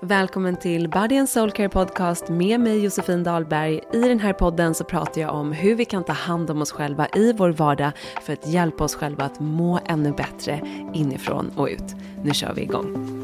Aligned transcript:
Välkommen 0.00 0.56
till 0.56 0.88
Body 0.88 1.18
and 1.18 1.28
Soul 1.28 1.50
Care 1.50 1.68
Podcast 1.68 2.28
med 2.28 2.60
mig 2.60 2.84
Josefin 2.84 3.24
Dahlberg. 3.24 3.80
I 3.92 4.00
den 4.00 4.20
här 4.20 4.32
podden 4.32 4.74
så 4.74 4.84
pratar 4.84 5.20
jag 5.20 5.34
om 5.34 5.52
hur 5.52 5.74
vi 5.74 5.84
kan 5.84 6.04
ta 6.04 6.12
hand 6.12 6.50
om 6.50 6.62
oss 6.62 6.72
själva 6.72 7.08
i 7.14 7.32
vår 7.32 7.50
vardag 7.50 7.92
för 8.22 8.32
att 8.32 8.48
hjälpa 8.48 8.84
oss 8.84 8.94
själva 8.94 9.24
att 9.24 9.40
må 9.40 9.80
ännu 9.86 10.12
bättre 10.12 10.60
inifrån 10.94 11.50
och 11.56 11.68
ut. 11.68 11.94
Nu 12.22 12.34
kör 12.34 12.54
vi 12.54 12.62
igång. 12.62 13.18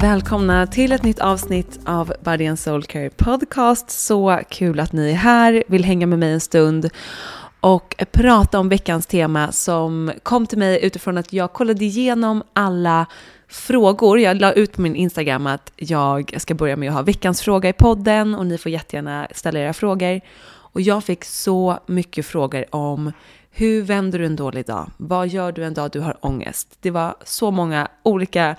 Välkomna 0.00 0.66
till 0.66 0.92
ett 0.92 1.02
nytt 1.02 1.18
avsnitt 1.18 1.80
av 1.84 2.12
Body 2.20 2.46
and 2.46 2.58
Soul 2.58 2.84
Care 2.84 3.10
Podcast. 3.10 3.90
Så 3.90 4.40
kul 4.48 4.80
att 4.80 4.92
ni 4.92 5.10
är 5.10 5.14
här, 5.14 5.64
vill 5.68 5.84
hänga 5.84 6.06
med 6.06 6.18
mig 6.18 6.32
en 6.32 6.40
stund 6.40 6.90
och 7.64 7.94
prata 8.12 8.58
om 8.58 8.68
veckans 8.68 9.06
tema 9.06 9.52
som 9.52 10.12
kom 10.22 10.46
till 10.46 10.58
mig 10.58 10.84
utifrån 10.84 11.18
att 11.18 11.32
jag 11.32 11.52
kollade 11.52 11.84
igenom 11.84 12.42
alla 12.52 13.06
frågor. 13.48 14.18
Jag 14.18 14.40
la 14.40 14.52
ut 14.52 14.72
på 14.72 14.80
min 14.80 14.96
Instagram 14.96 15.46
att 15.46 15.72
jag 15.76 16.34
ska 16.36 16.54
börja 16.54 16.76
med 16.76 16.88
att 16.88 16.94
ha 16.94 17.02
veckans 17.02 17.42
fråga 17.42 17.68
i 17.68 17.72
podden 17.72 18.34
och 18.34 18.46
ni 18.46 18.58
får 18.58 18.72
jättegärna 18.72 19.28
ställa 19.34 19.60
era 19.60 19.72
frågor. 19.72 20.20
Och 20.46 20.80
jag 20.80 21.04
fick 21.04 21.24
så 21.24 21.78
mycket 21.86 22.26
frågor 22.26 22.74
om 22.74 23.12
hur 23.50 23.82
vänder 23.82 24.18
du 24.18 24.26
en 24.26 24.36
dålig 24.36 24.66
dag? 24.66 24.90
Vad 24.96 25.28
gör 25.28 25.52
du 25.52 25.64
en 25.64 25.74
dag 25.74 25.90
du 25.90 26.00
har 26.00 26.16
ångest? 26.20 26.78
Det 26.80 26.90
var 26.90 27.14
så 27.24 27.50
många 27.50 27.88
olika 28.02 28.56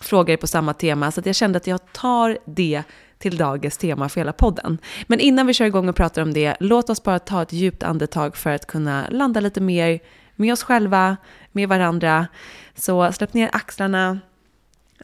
frågor 0.00 0.36
på 0.36 0.46
samma 0.46 0.74
tema 0.74 1.12
så 1.12 1.20
att 1.20 1.26
jag 1.26 1.34
kände 1.34 1.56
att 1.56 1.66
jag 1.66 1.92
tar 1.92 2.38
det 2.44 2.82
till 3.18 3.36
dagens 3.36 3.78
tema 3.78 4.08
för 4.08 4.20
hela 4.20 4.32
podden. 4.32 4.78
Men 5.06 5.20
innan 5.20 5.46
vi 5.46 5.54
kör 5.54 5.64
igång 5.64 5.88
och 5.88 5.96
pratar 5.96 6.22
om 6.22 6.34
det, 6.34 6.56
låt 6.60 6.90
oss 6.90 7.02
bara 7.02 7.18
ta 7.18 7.42
ett 7.42 7.52
djupt 7.52 7.82
andetag 7.82 8.36
för 8.36 8.50
att 8.50 8.66
kunna 8.66 9.08
landa 9.10 9.40
lite 9.40 9.60
mer 9.60 10.00
med 10.36 10.52
oss 10.52 10.62
själva, 10.62 11.16
med 11.52 11.68
varandra. 11.68 12.26
Så 12.74 13.12
släpp 13.12 13.34
ner 13.34 13.50
axlarna, 13.52 14.20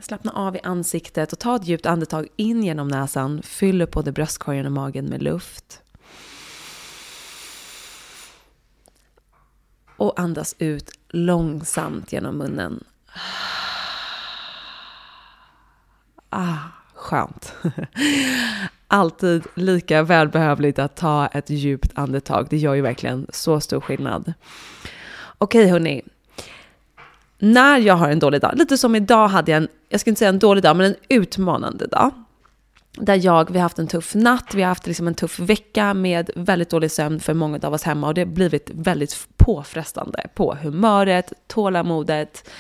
slappna 0.01 0.33
av 0.33 0.57
i 0.57 0.61
ansiktet 0.61 1.33
och 1.33 1.39
ta 1.39 1.57
ett 1.57 1.67
djupt 1.67 1.87
andetag 1.87 2.29
in 2.37 2.63
genom 2.63 2.89
näsan. 2.89 3.43
Fyll 3.43 3.83
upp 3.83 3.91
både 3.91 4.13
bröstkorgen 4.13 4.67
och 4.67 4.73
magen 4.73 5.07
med 5.07 5.23
luft. 5.23 5.83
Och 9.97 10.21
andas 10.21 10.57
ut 10.59 10.91
långsamt 11.09 12.13
genom 12.13 12.39
munnen. 12.39 12.85
Ah 16.29 16.82
skönt. 17.03 17.55
Alltid 18.89 19.43
lika 19.55 20.03
välbehövligt 20.03 20.79
att 20.79 20.97
ta 20.97 21.27
ett 21.27 21.51
djupt 21.51 21.91
andetag. 21.95 22.47
Det 22.51 22.57
gör 22.57 22.75
ju 22.75 22.81
verkligen 22.81 23.27
så 23.31 23.61
stor 23.61 23.81
skillnad. 23.81 24.33
Okej 25.39 25.67
hörni. 25.67 26.03
När 27.39 27.79
jag 27.79 27.95
har 27.95 28.09
en 28.09 28.19
dålig 28.19 28.41
dag, 28.41 28.53
lite 28.55 28.79
som 28.79 28.95
idag 28.95 29.29
hade 29.29 29.51
jag 29.51 29.57
en, 29.57 29.69
jag 29.89 30.01
ska 30.01 30.11
inte 30.11 30.19
säga 30.19 30.29
en 30.29 30.39
dålig 30.39 30.63
dag, 30.63 30.77
men 30.77 30.87
en 30.87 30.95
utmanande 31.09 31.87
dag. 31.87 32.11
Där 32.93 33.25
jag, 33.25 33.51
vi 33.51 33.59
har 33.59 33.63
haft 33.63 33.79
en 33.79 33.87
tuff 33.87 34.15
natt, 34.15 34.55
vi 34.55 34.63
har 34.63 34.69
haft 34.69 34.87
liksom 34.87 35.09
en 35.09 35.15
tuff 35.15 35.39
vecka 35.39 35.95
med 35.95 36.31
väldigt 36.37 36.71
dålig 36.71 36.91
sömn 36.91 37.21
för 37.21 37.35
många 37.35 37.59
av 37.63 37.75
oss 37.75 37.83
hemma 37.83 38.07
och 38.07 38.15
det 38.15 38.21
har 38.21 38.27
blivit 38.27 38.71
väldigt 38.75 39.29
påfrestande 39.37 40.27
på 40.35 40.55
humöret, 40.63 41.33
tålamodet. 41.47 42.51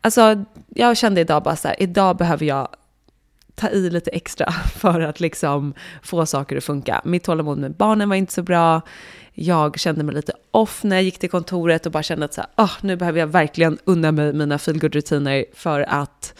Alltså, 0.00 0.44
jag 0.68 0.96
kände 0.96 1.20
idag 1.20 1.42
bara 1.42 1.56
så 1.56 1.68
här, 1.68 1.82
idag 1.82 2.16
behöver 2.16 2.46
jag 2.46 2.68
ta 3.54 3.68
i 3.68 3.90
lite 3.90 4.10
extra 4.10 4.52
för 4.74 5.00
att 5.00 5.20
liksom 5.20 5.74
få 6.02 6.26
saker 6.26 6.56
att 6.56 6.64
funka. 6.64 7.00
Mitt 7.04 7.24
tålamod 7.24 7.58
med 7.58 7.76
barnen 7.76 8.08
var 8.08 8.16
inte 8.16 8.32
så 8.32 8.42
bra. 8.42 8.80
Jag 9.34 9.78
kände 9.78 10.04
mig 10.04 10.14
lite 10.14 10.32
off 10.50 10.84
när 10.84 10.96
jag 10.96 11.02
gick 11.02 11.18
till 11.18 11.30
kontoret 11.30 11.86
och 11.86 11.92
bara 11.92 12.02
kände 12.02 12.24
att 12.24 12.34
så 12.34 12.40
här, 12.40 12.64
oh, 12.64 12.72
nu 12.80 12.96
behöver 12.96 13.20
jag 13.20 13.26
verkligen 13.26 13.78
unna 13.84 14.12
mig 14.12 14.32
mina 14.32 14.58
feelgood-rutiner 14.58 15.44
för 15.54 15.80
att 15.80 16.34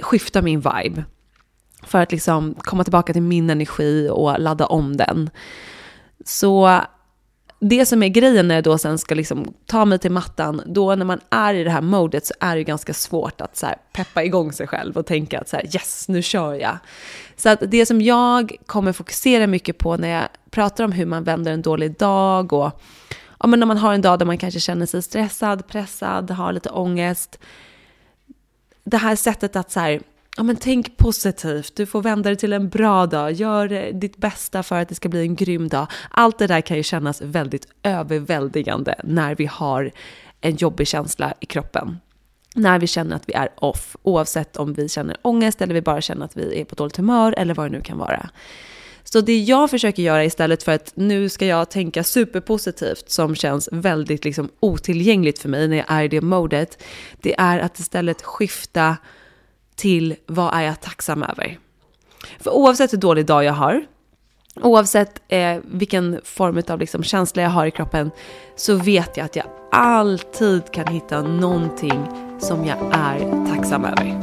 skifta 0.00 0.42
min 0.42 0.60
vibe. 0.60 1.04
För 1.82 2.02
att 2.02 2.12
liksom 2.12 2.54
komma 2.58 2.84
tillbaka 2.84 3.12
till 3.12 3.22
min 3.22 3.50
energi 3.50 4.08
och 4.12 4.40
ladda 4.40 4.66
om 4.66 4.96
den. 4.96 5.30
Så 6.24 6.80
det 7.60 7.86
som 7.86 8.02
är 8.02 8.08
grejen 8.08 8.48
när 8.48 8.54
jag 8.54 8.64
då 8.64 8.78
sen 8.78 8.98
ska 8.98 9.14
liksom 9.14 9.54
ta 9.66 9.84
mig 9.84 9.98
till 9.98 10.10
mattan, 10.10 10.62
då 10.66 10.94
när 10.94 11.04
man 11.04 11.20
är 11.30 11.54
i 11.54 11.64
det 11.64 11.70
här 11.70 11.80
modet 11.80 12.26
så 12.26 12.34
är 12.40 12.56
det 12.56 12.64
ganska 12.64 12.94
svårt 12.94 13.40
att 13.40 13.56
så 13.56 13.66
peppa 13.92 14.24
igång 14.24 14.52
sig 14.52 14.66
själv 14.66 14.96
och 14.96 15.06
tänka 15.06 15.40
att 15.40 15.48
så 15.48 15.56
här, 15.56 15.64
yes, 15.74 16.08
nu 16.08 16.22
kör 16.22 16.54
jag. 16.54 16.78
Så 17.36 17.48
att 17.48 17.62
det 17.66 17.86
som 17.86 18.00
jag 18.00 18.56
kommer 18.66 18.92
fokusera 18.92 19.46
mycket 19.46 19.78
på 19.78 19.96
när 19.96 20.08
jag 20.08 20.28
pratar 20.50 20.84
om 20.84 20.92
hur 20.92 21.06
man 21.06 21.24
vänder 21.24 21.52
en 21.52 21.62
dålig 21.62 21.98
dag 21.98 22.52
och 22.52 22.80
ja, 23.40 23.46
men 23.46 23.60
när 23.60 23.66
man 23.66 23.78
har 23.78 23.94
en 23.94 24.02
dag 24.02 24.18
där 24.18 24.26
man 24.26 24.38
kanske 24.38 24.60
känner 24.60 24.86
sig 24.86 25.02
stressad, 25.02 25.66
pressad, 25.68 26.30
har 26.30 26.52
lite 26.52 26.70
ångest. 26.70 27.38
Det 28.84 28.96
här 28.96 29.16
sättet 29.16 29.56
att 29.56 29.70
så 29.70 29.80
här, 29.80 30.00
ja, 30.36 30.42
men 30.42 30.56
tänk 30.56 30.96
positivt, 30.96 31.76
du 31.76 31.86
får 31.86 32.02
vända 32.02 32.30
det 32.30 32.36
till 32.36 32.52
en 32.52 32.68
bra 32.68 33.06
dag, 33.06 33.32
gör 33.32 33.72
eh, 33.72 33.94
ditt 33.94 34.16
bästa 34.16 34.62
för 34.62 34.80
att 34.80 34.88
det 34.88 34.94
ska 34.94 35.08
bli 35.08 35.20
en 35.20 35.34
grym 35.34 35.68
dag. 35.68 35.86
Allt 36.10 36.38
det 36.38 36.46
där 36.46 36.60
kan 36.60 36.76
ju 36.76 36.82
kännas 36.82 37.20
väldigt 37.22 37.66
överväldigande 37.82 38.94
när 39.04 39.34
vi 39.34 39.46
har 39.46 39.90
en 40.40 40.56
jobbig 40.56 40.88
känsla 40.88 41.34
i 41.40 41.46
kroppen. 41.46 41.98
När 42.54 42.78
vi 42.78 42.86
känner 42.86 43.16
att 43.16 43.28
vi 43.28 43.32
är 43.32 43.48
off, 43.56 43.96
oavsett 44.02 44.56
om 44.56 44.72
vi 44.74 44.88
känner 44.88 45.16
ångest 45.22 45.62
eller 45.62 45.74
vi 45.74 45.82
bara 45.82 46.00
känner 46.00 46.24
att 46.24 46.36
vi 46.36 46.60
är 46.60 46.64
på 46.64 46.74
dåligt 46.74 46.96
humör 46.96 47.34
eller 47.36 47.54
vad 47.54 47.66
det 47.66 47.76
nu 47.76 47.80
kan 47.80 47.98
vara. 47.98 48.30
Så 49.04 49.20
det 49.20 49.38
jag 49.38 49.70
försöker 49.70 50.02
göra 50.02 50.24
istället 50.24 50.62
för 50.62 50.72
att 50.72 50.92
nu 50.94 51.28
ska 51.28 51.46
jag 51.46 51.70
tänka 51.70 52.04
superpositivt 52.04 53.10
som 53.10 53.34
känns 53.34 53.68
väldigt 53.72 54.24
liksom 54.24 54.48
otillgängligt 54.60 55.38
för 55.38 55.48
mig 55.48 55.68
när 55.68 55.76
jag 55.76 55.86
är 55.88 56.02
i 56.02 56.08
det 56.08 56.20
modet, 56.20 56.82
det 57.20 57.40
är 57.40 57.58
att 57.58 57.78
istället 57.78 58.22
skifta 58.22 58.96
till 59.80 60.16
vad 60.26 60.54
är 60.54 60.60
jag 60.60 60.80
tacksam 60.80 61.22
över. 61.22 61.58
För 62.38 62.50
oavsett 62.50 62.92
hur 62.92 62.98
dålig 62.98 63.26
dag 63.26 63.44
jag 63.44 63.52
har, 63.52 63.84
oavsett 64.62 65.22
eh, 65.28 65.56
vilken 65.64 66.20
form 66.24 66.62
av 66.68 66.78
liksom 66.78 67.02
känsla 67.02 67.42
jag 67.42 67.50
har 67.50 67.66
i 67.66 67.70
kroppen, 67.70 68.10
så 68.56 68.74
vet 68.74 69.16
jag 69.16 69.24
att 69.24 69.36
jag 69.36 69.46
alltid 69.72 70.72
kan 70.72 70.86
hitta 70.86 71.22
någonting 71.22 72.06
som 72.38 72.64
jag 72.64 72.78
är 72.92 73.46
tacksam 73.54 73.84
över. 73.84 74.20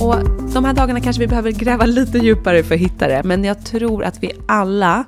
Och 0.00 0.14
de 0.52 0.64
här 0.64 0.74
dagarna 0.74 1.00
kanske 1.00 1.20
vi 1.20 1.26
behöver 1.26 1.50
gräva 1.50 1.86
lite 1.86 2.18
djupare 2.18 2.62
för 2.62 2.74
att 2.74 2.80
hitta 2.80 3.08
det, 3.08 3.22
men 3.24 3.44
jag 3.44 3.64
tror 3.64 4.04
att 4.04 4.22
vi 4.22 4.32
alla 4.48 5.04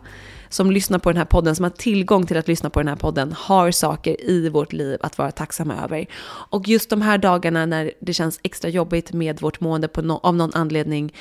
som 0.48 0.70
lyssnar 0.70 0.98
på 0.98 1.10
den 1.10 1.16
här 1.16 1.24
podden, 1.24 1.56
som 1.56 1.62
har 1.62 1.70
tillgång 1.70 2.26
till 2.26 2.36
att 2.36 2.48
lyssna 2.48 2.70
på 2.70 2.80
den 2.80 2.88
här 2.88 2.96
podden, 2.96 3.32
har 3.32 3.70
saker 3.70 4.30
i 4.30 4.48
vårt 4.48 4.72
liv 4.72 4.98
att 5.00 5.18
vara 5.18 5.30
tacksamma 5.30 5.76
över. 5.84 6.06
Och 6.26 6.68
just 6.68 6.90
de 6.90 7.02
här 7.02 7.18
dagarna 7.18 7.66
när 7.66 7.92
det 8.00 8.12
känns 8.12 8.40
extra 8.42 8.70
jobbigt 8.70 9.12
med 9.12 9.40
vårt 9.40 9.60
mående 9.60 9.88
på 9.88 10.02
no 10.02 10.20
av 10.22 10.34
någon 10.34 10.54
anledning, 10.54 11.12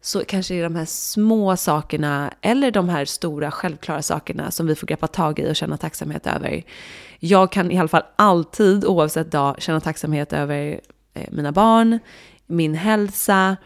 så 0.00 0.24
kanske 0.24 0.54
det 0.54 0.60
är 0.60 0.64
de 0.64 0.76
här 0.76 0.84
små 0.84 1.56
sakerna 1.56 2.34
eller 2.40 2.70
de 2.70 2.88
här 2.88 3.04
stora 3.04 3.50
självklara 3.50 4.02
sakerna 4.02 4.50
som 4.50 4.66
vi 4.66 4.74
får 4.74 4.86
greppa 4.86 5.06
tag 5.06 5.38
i 5.38 5.50
och 5.50 5.56
känna 5.56 5.76
tacksamhet 5.76 6.26
över. 6.26 6.62
Jag 7.18 7.52
kan 7.52 7.70
i 7.70 7.78
alla 7.78 7.88
fall 7.88 8.04
alltid, 8.16 8.84
oavsett 8.84 9.32
dag, 9.32 9.56
känna 9.62 9.80
tacksamhet 9.80 10.32
över 10.32 10.80
eh, 11.14 11.26
mina 11.30 11.52
barn, 11.52 11.98
min 12.46 12.74
hälsa, 12.74 13.56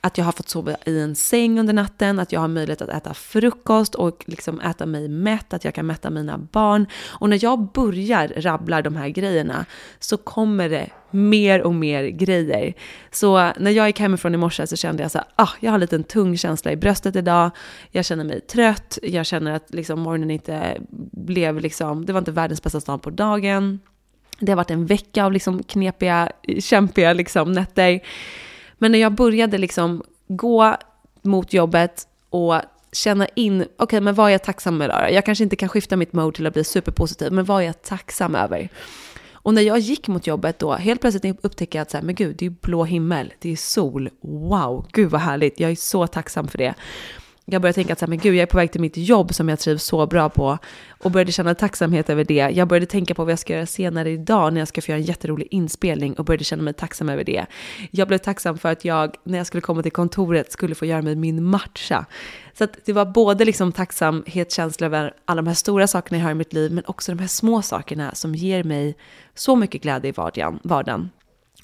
att 0.00 0.18
jag 0.18 0.24
har 0.24 0.32
fått 0.32 0.48
sova 0.48 0.76
i 0.86 1.00
en 1.00 1.14
säng 1.14 1.60
under 1.60 1.72
natten, 1.74 2.18
att 2.18 2.32
jag 2.32 2.40
har 2.40 2.48
möjlighet 2.48 2.82
att 2.82 2.88
äta 2.88 3.14
frukost 3.14 3.94
och 3.94 4.24
liksom 4.26 4.60
äta 4.60 4.86
mig 4.86 5.08
mätt, 5.08 5.54
att 5.54 5.64
jag 5.64 5.74
kan 5.74 5.86
mätta 5.86 6.10
mina 6.10 6.38
barn. 6.38 6.86
Och 7.06 7.28
när 7.28 7.44
jag 7.44 7.72
börjar 7.72 8.28
rabbla 8.36 8.82
de 8.82 8.96
här 8.96 9.08
grejerna 9.08 9.66
så 9.98 10.16
kommer 10.16 10.68
det 10.68 10.90
mer 11.10 11.62
och 11.62 11.74
mer 11.74 12.04
grejer. 12.04 12.74
Så 13.10 13.52
när 13.58 13.70
jag 13.70 13.86
gick 13.86 14.00
hemifrån 14.00 14.34
i 14.34 14.36
morse 14.36 14.66
så 14.66 14.76
kände 14.76 15.02
jag 15.02 15.10
så 15.10 15.18
här, 15.18 15.26
ah, 15.36 15.48
jag 15.60 15.70
har 15.70 15.74
en 15.74 15.80
liten 15.80 16.04
tung 16.04 16.36
känsla 16.36 16.72
i 16.72 16.76
bröstet 16.76 17.16
idag. 17.16 17.50
Jag 17.90 18.04
känner 18.04 18.24
mig 18.24 18.40
trött, 18.40 18.98
jag 19.02 19.26
känner 19.26 19.52
att 19.52 19.74
liksom 19.74 20.00
morgonen 20.00 20.30
inte 20.30 20.78
blev 21.12 21.60
liksom, 21.60 22.06
det 22.06 22.12
var 22.12 22.18
inte 22.18 22.32
världens 22.32 22.62
bästa 22.62 22.80
start 22.80 23.02
på 23.02 23.10
dagen. 23.10 23.80
Det 24.40 24.52
har 24.52 24.56
varit 24.56 24.70
en 24.70 24.86
vecka 24.86 25.24
av 25.24 25.32
liksom 25.32 25.62
knepiga, 25.62 26.32
kämpiga 26.58 27.12
liksom 27.12 27.52
nätter. 27.52 28.00
Men 28.78 28.92
när 28.92 28.98
jag 28.98 29.12
började 29.12 29.58
liksom 29.58 30.02
gå 30.28 30.76
mot 31.22 31.52
jobbet 31.52 32.06
och 32.30 32.54
känna 32.92 33.26
in, 33.34 33.60
okej 33.60 33.74
okay, 33.78 34.00
men 34.00 34.14
vad 34.14 34.26
är 34.26 34.30
jag 34.30 34.42
tacksam 34.42 34.82
över? 34.82 35.08
Jag 35.08 35.24
kanske 35.24 35.44
inte 35.44 35.56
kan 35.56 35.68
skifta 35.68 35.96
mitt 35.96 36.12
mode 36.12 36.36
till 36.36 36.46
att 36.46 36.52
bli 36.52 36.64
superpositiv, 36.64 37.32
men 37.32 37.44
vad 37.44 37.62
är 37.62 37.66
jag 37.66 37.82
tacksam 37.82 38.34
över? 38.34 38.68
Och 39.32 39.54
när 39.54 39.62
jag 39.62 39.78
gick 39.78 40.08
mot 40.08 40.26
jobbet 40.26 40.58
då, 40.58 40.72
helt 40.72 41.00
plötsligt 41.00 41.44
upptäcker 41.44 41.78
jag 41.78 41.82
att 41.82 41.90
så 41.90 41.96
här, 41.96 42.04
men 42.04 42.14
gud, 42.14 42.36
det 42.36 42.46
är 42.46 42.50
blå 42.50 42.84
himmel, 42.84 43.32
det 43.38 43.52
är 43.52 43.56
sol, 43.56 44.10
wow, 44.20 44.86
gud 44.92 45.10
vad 45.10 45.20
härligt, 45.20 45.60
jag 45.60 45.70
är 45.70 45.76
så 45.76 46.06
tacksam 46.06 46.48
för 46.48 46.58
det 46.58 46.74
jag 47.50 47.62
började 47.62 47.74
tänka 47.74 47.92
att 47.92 47.98
så 47.98 48.04
här, 48.04 48.08
men 48.08 48.18
gud, 48.18 48.34
jag 48.34 48.42
är 48.42 48.46
på 48.46 48.56
väg 48.56 48.72
till 48.72 48.80
mitt 48.80 48.96
jobb 48.96 49.34
som 49.34 49.48
jag 49.48 49.58
trivs 49.58 49.84
så 49.84 50.06
bra 50.06 50.28
på 50.28 50.58
och 50.98 51.10
började 51.10 51.32
känna 51.32 51.54
tacksamhet 51.54 52.10
över 52.10 52.24
det. 52.24 52.50
Jag 52.54 52.68
började 52.68 52.86
tänka 52.86 53.14
på 53.14 53.24
vad 53.24 53.32
jag 53.32 53.38
ska 53.38 53.52
göra 53.52 53.66
senare 53.66 54.10
idag 54.10 54.52
när 54.52 54.60
jag 54.60 54.68
ska 54.68 54.82
få 54.82 54.90
göra 54.90 55.00
en 55.00 55.04
jätterolig 55.04 55.48
inspelning 55.50 56.14
och 56.14 56.24
började 56.24 56.44
känna 56.44 56.62
mig 56.62 56.74
tacksam 56.74 57.08
över 57.08 57.24
det. 57.24 57.46
Jag 57.90 58.08
blev 58.08 58.18
tacksam 58.18 58.58
för 58.58 58.68
att 58.68 58.84
jag, 58.84 59.16
när 59.24 59.38
jag 59.38 59.46
skulle 59.46 59.60
komma 59.60 59.82
till 59.82 59.92
kontoret, 59.92 60.52
skulle 60.52 60.74
få 60.74 60.86
göra 60.86 61.02
mig 61.02 61.16
min 61.16 61.44
matcha. 61.44 62.06
Så 62.58 62.64
att 62.64 62.78
det 62.84 62.92
var 62.92 63.06
både 63.06 63.44
liksom 63.44 63.72
tacksamhetskänsla 63.72 64.86
över 64.86 65.14
alla 65.24 65.42
de 65.42 65.46
här 65.46 65.54
stora 65.54 65.86
sakerna 65.86 66.18
jag 66.18 66.24
har 66.24 66.30
i 66.30 66.34
mitt 66.34 66.52
liv, 66.52 66.72
men 66.72 66.84
också 66.86 67.12
de 67.12 67.18
här 67.18 67.28
små 67.28 67.62
sakerna 67.62 68.14
som 68.14 68.34
ger 68.34 68.64
mig 68.64 68.96
så 69.34 69.56
mycket 69.56 69.82
glädje 69.82 70.10
i 70.10 70.14
vardagen. 70.62 71.10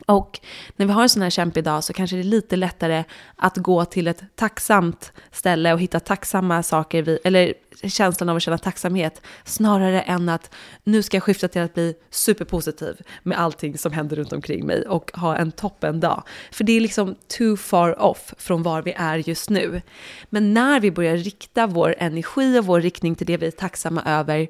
Och 0.07 0.41
när 0.77 0.87
vi 0.87 0.93
har 0.93 1.03
en 1.03 1.09
sån 1.09 1.23
här 1.23 1.31
kämpig 1.31 1.65
dag 1.65 1.85
så 1.85 1.93
kanske 1.93 2.17
det 2.17 2.23
är 2.23 2.25
lite 2.25 2.57
lättare 2.57 3.05
att 3.37 3.57
gå 3.57 3.85
till 3.85 4.09
ett 4.09 4.23
tacksamt 4.35 5.13
ställe 5.31 5.73
och 5.73 5.81
hitta 5.81 6.01
tacksamma 6.01 6.63
saker, 6.63 7.03
vi, 7.03 7.19
eller 7.25 7.55
känslan 7.83 8.29
av 8.29 8.37
att 8.37 8.43
känna 8.43 8.59
tacksamhet, 8.59 9.23
snarare 9.45 10.01
än 10.01 10.29
att 10.29 10.55
nu 10.85 11.03
ska 11.03 11.17
jag 11.17 11.23
skifta 11.23 11.49
till 11.49 11.63
att 11.63 11.75
bli 11.75 11.95
superpositiv 12.11 13.01
med 13.23 13.39
allting 13.39 13.79
som 13.79 13.93
händer 13.93 14.17
runt 14.17 14.33
omkring 14.33 14.67
mig 14.67 14.89
och 14.89 15.11
ha 15.15 15.37
en 15.37 15.53
toppen 15.53 16.01
dag. 16.01 16.23
För 16.53 16.65
det 16.65 16.73
är 16.73 16.81
liksom 16.81 17.15
too 17.39 17.57
far 17.57 18.03
off 18.03 18.35
från 18.39 18.63
var 18.63 18.83
vi 18.83 18.93
är 18.97 19.29
just 19.29 19.51
nu. 19.51 19.83
Men 20.31 20.55
när 20.55 20.81
vi 20.81 20.91
börjar 20.91 21.17
rikta 21.17 21.67
vår 21.67 21.95
energi 21.99 22.59
och 22.59 22.67
vår 22.67 22.81
riktning 22.81 23.15
till 23.15 23.27
det 23.27 23.37
vi 23.37 23.47
är 23.47 23.51
tacksamma 23.51 24.03
över 24.07 24.49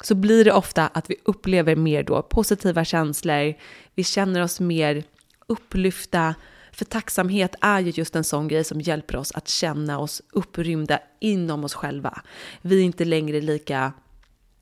så 0.00 0.14
blir 0.14 0.44
det 0.44 0.52
ofta 0.52 0.86
att 0.86 1.10
vi 1.10 1.16
upplever 1.24 1.76
mer 1.76 2.02
då 2.02 2.22
positiva 2.22 2.84
känslor, 2.84 3.54
vi 3.94 4.04
känner 4.04 4.42
oss 4.42 4.60
mer 4.60 5.04
upplyfta, 5.46 6.34
för 6.72 6.84
tacksamhet 6.84 7.54
är 7.60 7.80
ju 7.80 7.90
just 7.90 8.16
en 8.16 8.24
sån 8.24 8.48
grej 8.48 8.64
som 8.64 8.80
hjälper 8.80 9.16
oss 9.16 9.32
att 9.32 9.48
känna 9.48 9.98
oss 9.98 10.22
upprymda 10.32 10.98
inom 11.20 11.64
oss 11.64 11.74
själva. 11.74 12.22
Vi 12.62 12.80
är 12.80 12.84
inte 12.84 13.04
längre 13.04 13.40
lika 13.40 13.92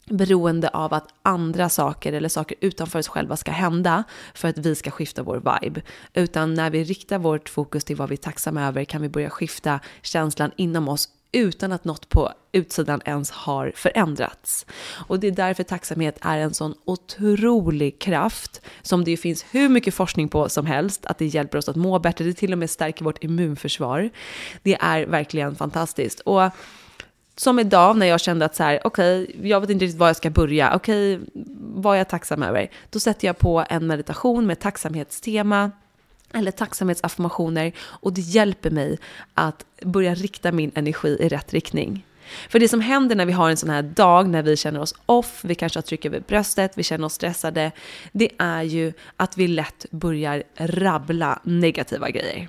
beroende 0.07 0.69
av 0.69 0.95
att 0.95 1.09
andra 1.23 1.69
saker 1.69 2.13
eller 2.13 2.29
saker 2.29 2.57
utanför 2.61 2.99
oss 2.99 3.09
själva 3.09 3.37
ska 3.37 3.51
hända 3.51 4.05
för 4.35 4.49
att 4.49 4.59
vi 4.59 4.75
ska 4.75 4.91
skifta 4.91 5.23
vår 5.23 5.37
vibe. 5.37 5.83
Utan 6.15 6.55
när 6.55 6.71
vi 6.71 6.85
riktar 6.85 7.19
vårt 7.19 7.49
fokus 7.49 7.85
till 7.85 7.97
vad 7.97 8.09
vi 8.09 8.15
är 8.15 8.17
tacksamma 8.17 8.67
över 8.67 8.85
kan 8.85 9.03
vi 9.03 9.09
börja 9.09 9.31
skifta 9.31 9.81
känslan 10.03 10.51
inom 10.57 10.89
oss 10.89 11.09
utan 11.35 11.73
att 11.73 11.85
något 11.85 12.09
på 12.09 12.33
utsidan 12.53 13.01
ens 13.05 13.31
har 13.31 13.73
förändrats. 13.77 14.67
Och 15.07 15.21
det 15.21 15.27
är 15.27 15.31
därför 15.31 15.63
tacksamhet 15.63 16.19
är 16.21 16.39
en 16.39 16.55
sån 16.55 16.75
otrolig 16.85 17.99
kraft 17.99 18.61
som 18.83 19.05
det 19.05 19.17
finns 19.17 19.45
hur 19.51 19.69
mycket 19.69 19.95
forskning 19.95 20.29
på 20.29 20.49
som 20.49 20.67
helst, 20.67 21.07
att 21.07 21.19
det 21.19 21.27
hjälper 21.27 21.59
oss 21.59 21.69
att 21.69 21.77
må 21.77 21.99
bättre, 21.99 22.25
det 22.25 22.33
till 22.35 22.53
och 22.53 22.59
med 22.59 22.71
stärker 22.71 23.05
vårt 23.05 23.25
immunförsvar. 23.25 24.11
Det 24.63 24.75
är 24.81 25.07
verkligen 25.07 25.57
fantastiskt. 25.57 26.21
Och 26.21 26.51
som 27.37 27.59
idag 27.59 27.97
när 27.97 28.07
jag 28.07 28.21
kände 28.21 28.45
att 28.45 28.57
så 28.57 28.63
här, 28.63 28.81
okej, 28.85 29.23
okay, 29.23 29.49
jag 29.49 29.61
vet 29.61 29.71
inte 29.71 29.85
riktigt 29.85 30.01
var 30.01 30.07
jag 30.07 30.17
ska 30.17 30.31
börja, 30.31 30.75
okej, 30.75 31.17
okay, 31.17 31.27
vad 31.75 31.95
är 31.95 31.99
jag 31.99 32.09
tacksam 32.09 32.43
över? 32.43 32.71
Då 32.91 33.01
sätter 33.01 33.27
jag 33.27 33.39
på 33.39 33.65
en 33.69 33.87
meditation 33.87 34.47
med 34.47 34.61
tacksamhetstema 34.61 35.71
eller 36.35 36.51
tacksamhetsaffirmationer 36.51 37.73
och 37.79 38.13
det 38.13 38.21
hjälper 38.21 38.71
mig 38.71 38.99
att 39.35 39.65
börja 39.83 40.15
rikta 40.15 40.53
min 40.53 40.73
energi 40.75 41.17
i 41.21 41.29
rätt 41.29 41.53
riktning. 41.53 42.05
För 42.49 42.59
det 42.59 42.69
som 42.69 42.81
händer 42.81 43.17
när 43.17 43.27
vi 43.27 43.33
har 43.33 43.51
en 43.51 43.57
sån 43.57 43.71
här 43.71 43.83
dag, 43.83 44.29
när 44.29 44.43
vi 44.43 44.57
känner 44.57 44.81
oss 44.81 44.95
off, 45.07 45.41
vi 45.45 45.55
kanske 45.55 45.79
har 45.79 45.83
tryck 45.83 46.05
över 46.05 46.21
bröstet, 46.21 46.73
vi 46.75 46.83
känner 46.83 47.07
oss 47.07 47.15
stressade, 47.15 47.73
det 48.13 48.31
är 48.39 48.63
ju 48.63 48.93
att 49.17 49.39
vi 49.39 49.49
lätt 49.49 49.87
börjar 49.91 50.43
rabbla 50.57 51.41
negativa 51.43 52.11
grejer. 52.11 52.49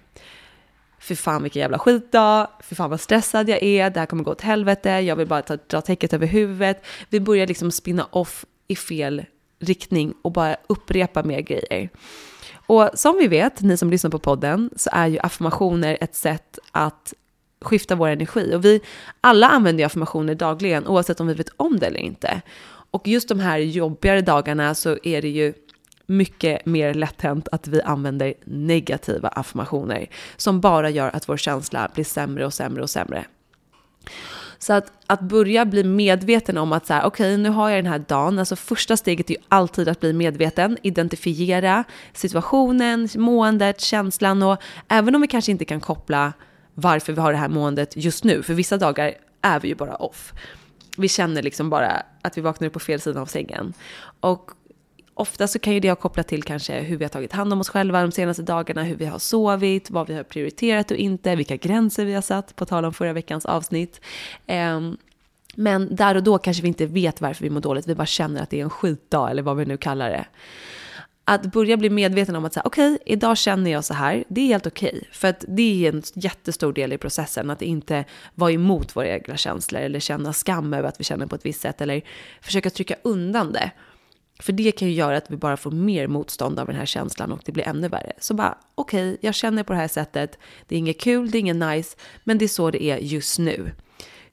För 0.99 1.15
fan 1.15 1.43
vilken 1.43 1.59
jävla 1.59 1.79
skitdag, 1.79 2.47
för 2.59 2.75
fan 2.75 2.89
vad 2.89 3.01
stressad 3.01 3.49
jag 3.49 3.63
är, 3.63 3.89
det 3.89 3.99
här 3.99 4.07
kommer 4.07 4.23
gå 4.23 4.31
åt 4.31 4.41
helvete, 4.41 4.89
jag 4.89 5.15
vill 5.15 5.27
bara 5.27 5.41
ta, 5.41 5.57
dra 5.67 5.81
täcket 5.81 6.13
över 6.13 6.27
huvudet. 6.27 6.85
Vi 7.09 7.19
börjar 7.19 7.47
liksom 7.47 7.71
spinna 7.71 8.07
off 8.11 8.45
i 8.67 8.75
fel 8.75 9.25
riktning 9.59 10.13
och 10.21 10.31
bara 10.31 10.57
upprepa 10.67 11.23
mer 11.23 11.41
grejer. 11.41 11.89
Och 12.67 12.89
som 12.93 13.17
vi 13.17 13.27
vet, 13.27 13.61
ni 13.61 13.77
som 13.77 13.89
lyssnar 13.89 14.11
på 14.11 14.19
podden, 14.19 14.69
så 14.75 14.89
är 14.93 15.07
ju 15.07 15.19
affirmationer 15.19 15.97
ett 16.01 16.15
sätt 16.15 16.59
att 16.71 17.13
skifta 17.61 17.95
vår 17.95 18.07
energi. 18.07 18.55
Och 18.55 18.65
vi 18.65 18.81
alla 19.21 19.47
använder 19.47 19.81
ju 19.81 19.85
affirmationer 19.85 20.35
dagligen, 20.35 20.87
oavsett 20.87 21.19
om 21.19 21.27
vi 21.27 21.33
vet 21.33 21.49
om 21.57 21.79
det 21.79 21.85
eller 21.85 21.99
inte. 21.99 22.41
Och 22.91 23.07
just 23.07 23.29
de 23.29 23.39
här 23.39 23.57
jobbigare 23.57 24.21
dagarna 24.21 24.75
så 24.75 24.97
är 25.03 25.21
det 25.21 25.29
ju 25.29 25.53
mycket 26.05 26.65
mer 26.65 26.93
lätt 26.93 27.21
hänt 27.21 27.47
att 27.51 27.67
vi 27.67 27.81
använder 27.81 28.33
negativa 28.45 29.29
affirmationer 29.29 30.09
som 30.37 30.61
bara 30.61 30.89
gör 30.89 31.15
att 31.15 31.29
vår 31.29 31.37
känsla 31.37 31.91
blir 31.93 32.05
sämre 32.05 32.45
och 32.45 32.53
sämre 32.53 32.83
och 32.83 32.89
sämre. 32.89 33.25
Så 34.59 34.73
att, 34.73 34.91
att 35.07 35.21
börja 35.21 35.65
bli 35.65 35.83
medveten 35.83 36.57
om 36.57 36.73
att 36.73 36.85
så 36.85 36.93
här, 36.93 37.05
okej, 37.05 37.33
okay, 37.33 37.37
nu 37.37 37.49
har 37.49 37.69
jag 37.69 37.83
den 37.83 37.91
här 37.91 37.99
dagen. 37.99 38.39
Alltså 38.39 38.55
första 38.55 38.97
steget 38.97 39.29
är 39.29 39.33
ju 39.33 39.39
alltid 39.49 39.89
att 39.89 39.99
bli 39.99 40.13
medveten, 40.13 40.77
identifiera 40.81 41.83
situationen, 42.13 43.09
måendet, 43.15 43.81
känslan 43.81 44.43
och 44.43 44.57
även 44.87 45.15
om 45.15 45.21
vi 45.21 45.27
kanske 45.27 45.51
inte 45.51 45.65
kan 45.65 45.79
koppla 45.79 46.33
varför 46.73 47.13
vi 47.13 47.21
har 47.21 47.31
det 47.31 47.37
här 47.37 47.49
måendet 47.49 47.97
just 47.97 48.23
nu, 48.23 48.43
för 48.43 48.53
vissa 48.53 48.77
dagar 48.77 49.13
är 49.41 49.59
vi 49.59 49.67
ju 49.67 49.75
bara 49.75 49.95
off. 49.95 50.33
Vi 50.97 51.07
känner 51.07 51.43
liksom 51.43 51.69
bara 51.69 52.03
att 52.21 52.37
vi 52.37 52.41
vaknar 52.41 52.67
upp 52.67 52.73
på 52.73 52.79
fel 52.79 53.01
sida 53.01 53.21
av 53.21 53.25
sängen. 53.25 53.73
Och 54.19 54.51
ofta 55.15 55.47
så 55.47 55.59
kan 55.59 55.73
ju 55.73 55.79
det 55.79 55.89
ha 55.89 55.95
kopplat 55.95 56.27
till 56.27 56.43
kanske 56.43 56.79
hur 56.79 56.97
vi 56.97 57.05
har 57.05 57.09
tagit 57.09 57.33
hand 57.33 57.53
om 57.53 57.59
oss 57.59 57.69
själva 57.69 58.01
de 58.01 58.11
senaste 58.11 58.43
dagarna, 58.43 58.83
hur 58.83 58.95
vi 58.95 59.05
har 59.05 59.19
sovit, 59.19 59.89
vad 59.89 60.07
vi 60.07 60.13
har 60.13 60.23
prioriterat 60.23 60.91
och 60.91 60.97
inte, 60.97 61.35
vilka 61.35 61.55
gränser 61.55 62.05
vi 62.05 62.13
har 62.13 62.21
satt, 62.21 62.55
på 62.55 62.65
tal 62.65 62.85
om 62.85 62.93
förra 62.93 63.13
veckans 63.13 63.45
avsnitt. 63.45 64.01
Ehm, 64.47 64.97
men 65.55 65.95
där 65.95 66.15
och 66.15 66.23
då 66.23 66.37
kanske 66.37 66.61
vi 66.61 66.67
inte 66.67 66.85
vet 66.85 67.21
varför 67.21 67.43
vi 67.43 67.49
mår 67.49 67.61
dåligt, 67.61 67.87
vi 67.87 67.95
bara 67.95 68.05
känner 68.05 68.41
att 68.41 68.49
det 68.49 68.59
är 68.59 68.63
en 68.63 68.69
skitdag 68.69 69.31
eller 69.31 69.41
vad 69.41 69.57
vi 69.57 69.65
nu 69.65 69.77
kallar 69.77 70.09
det. 70.09 70.25
Att 71.27 71.45
börja 71.45 71.77
bli 71.77 71.89
medveten 71.89 72.35
om 72.35 72.45
att 72.45 72.53
säga, 72.53 72.63
okej, 72.65 72.93
okay, 72.93 73.13
idag 73.13 73.37
känner 73.37 73.71
jag 73.71 73.85
så 73.85 73.93
här, 73.93 74.23
det 74.27 74.41
är 74.41 74.47
helt 74.47 74.67
okej. 74.67 74.93
Okay. 74.97 75.09
För 75.11 75.27
att 75.27 75.45
det 75.47 75.85
är 75.85 75.93
en 75.93 76.03
jättestor 76.13 76.73
del 76.73 76.93
i 76.93 76.97
processen, 76.97 77.49
att 77.49 77.61
inte 77.61 78.05
vara 78.35 78.51
emot 78.51 78.95
våra 78.95 79.07
egna 79.07 79.37
känslor 79.37 79.81
eller 79.81 79.99
känna 79.99 80.33
skam 80.33 80.73
över 80.73 80.89
att 80.89 80.99
vi 80.99 81.03
känner 81.03 81.25
på 81.25 81.35
ett 81.35 81.45
visst 81.45 81.61
sätt 81.61 81.81
eller 81.81 82.01
försöka 82.41 82.69
trycka 82.69 82.95
undan 83.03 83.51
det. 83.51 83.71
För 84.39 84.53
det 84.53 84.71
kan 84.71 84.87
ju 84.87 84.93
göra 84.93 85.17
att 85.17 85.31
vi 85.31 85.37
bara 85.37 85.57
får 85.57 85.71
mer 85.71 86.07
motstånd 86.07 86.59
av 86.59 86.67
den 86.67 86.75
här 86.75 86.85
känslan 86.85 87.31
och 87.31 87.41
det 87.45 87.51
blir 87.51 87.67
ännu 87.67 87.87
värre. 87.87 88.13
Så 88.19 88.33
bara, 88.33 88.57
okej, 88.75 89.09
okay, 89.09 89.17
jag 89.21 89.35
känner 89.35 89.63
på 89.63 89.73
det 89.73 89.79
här 89.79 89.87
sättet. 89.87 90.37
Det 90.67 90.75
är 90.75 90.79
inget 90.79 90.99
kul, 90.99 91.31
det 91.31 91.37
är 91.37 91.39
inget 91.39 91.55
nice, 91.55 91.97
men 92.23 92.37
det 92.37 92.45
är 92.45 92.49
så 92.49 92.71
det 92.71 92.83
är 92.83 92.97
just 92.97 93.39
nu. 93.39 93.71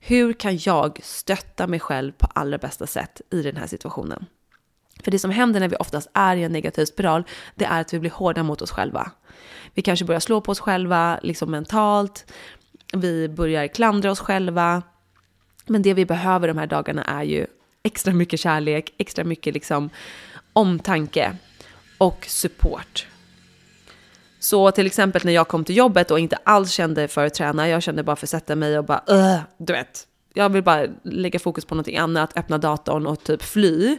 Hur 0.00 0.32
kan 0.32 0.58
jag 0.58 1.00
stötta 1.02 1.66
mig 1.66 1.80
själv 1.80 2.12
på 2.12 2.26
allra 2.34 2.58
bästa 2.58 2.86
sätt 2.86 3.20
i 3.30 3.42
den 3.42 3.56
här 3.56 3.66
situationen? 3.66 4.26
För 5.04 5.10
det 5.10 5.18
som 5.18 5.30
händer 5.30 5.60
när 5.60 5.68
vi 5.68 5.76
oftast 5.76 6.10
är 6.14 6.36
i 6.36 6.42
en 6.42 6.52
negativ 6.52 6.84
spiral, 6.84 7.24
det 7.54 7.64
är 7.64 7.80
att 7.80 7.94
vi 7.94 7.98
blir 7.98 8.10
hårda 8.10 8.42
mot 8.42 8.62
oss 8.62 8.70
själva. 8.70 9.10
Vi 9.74 9.82
kanske 9.82 10.04
börjar 10.04 10.20
slå 10.20 10.40
på 10.40 10.52
oss 10.52 10.60
själva, 10.60 11.20
liksom 11.22 11.50
mentalt. 11.50 12.32
Vi 12.92 13.28
börjar 13.28 13.66
klandra 13.66 14.10
oss 14.10 14.20
själva. 14.20 14.82
Men 15.66 15.82
det 15.82 15.94
vi 15.94 16.06
behöver 16.06 16.48
de 16.48 16.58
här 16.58 16.66
dagarna 16.66 17.04
är 17.04 17.22
ju 17.22 17.46
extra 17.82 18.12
mycket 18.12 18.40
kärlek, 18.40 18.94
extra 18.98 19.24
mycket 19.24 19.54
liksom 19.54 19.90
omtanke 20.52 21.36
och 21.98 22.26
support. 22.28 23.06
Så 24.38 24.70
till 24.70 24.86
exempel 24.86 25.22
när 25.24 25.32
jag 25.32 25.48
kom 25.48 25.64
till 25.64 25.76
jobbet 25.76 26.10
och 26.10 26.18
inte 26.18 26.36
alls 26.44 26.72
kände 26.72 27.08
för 27.08 27.26
att 27.26 27.34
träna, 27.34 27.68
jag 27.68 27.82
kände 27.82 28.02
bara 28.02 28.16
för 28.16 28.26
att 28.26 28.30
sätta 28.30 28.56
mig 28.56 28.78
och 28.78 28.84
bara, 28.84 29.02
Ugh! 29.06 29.40
du 29.58 29.72
vet, 29.72 30.06
jag 30.34 30.48
vill 30.48 30.62
bara 30.62 30.86
lägga 31.02 31.38
fokus 31.38 31.64
på 31.64 31.74
någonting 31.74 31.96
annat, 31.96 32.38
öppna 32.38 32.58
datorn 32.58 33.06
och 33.06 33.24
typ 33.24 33.42
fly. 33.42 33.98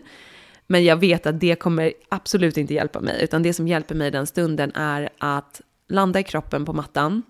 Men 0.67 0.83
jag 0.83 0.95
vet 0.95 1.25
att 1.25 1.39
det 1.39 1.55
kommer 1.55 1.93
absolut 2.09 2.57
inte 2.57 2.73
hjälpa 2.73 2.99
mig, 2.99 3.23
utan 3.23 3.43
det 3.43 3.53
som 3.53 3.67
hjälper 3.67 3.95
mig 3.95 4.11
den 4.11 4.27
stunden 4.27 4.71
är 4.75 5.09
att 5.17 5.61
landa 5.87 6.19
i 6.19 6.23
kroppen 6.23 6.65
på 6.65 6.73
mattan 6.73 7.23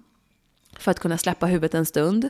för 0.80 0.92
att 0.92 1.00
kunna 1.00 1.18
släppa 1.18 1.46
huvudet 1.46 1.74
en 1.74 1.86
stund, 1.86 2.30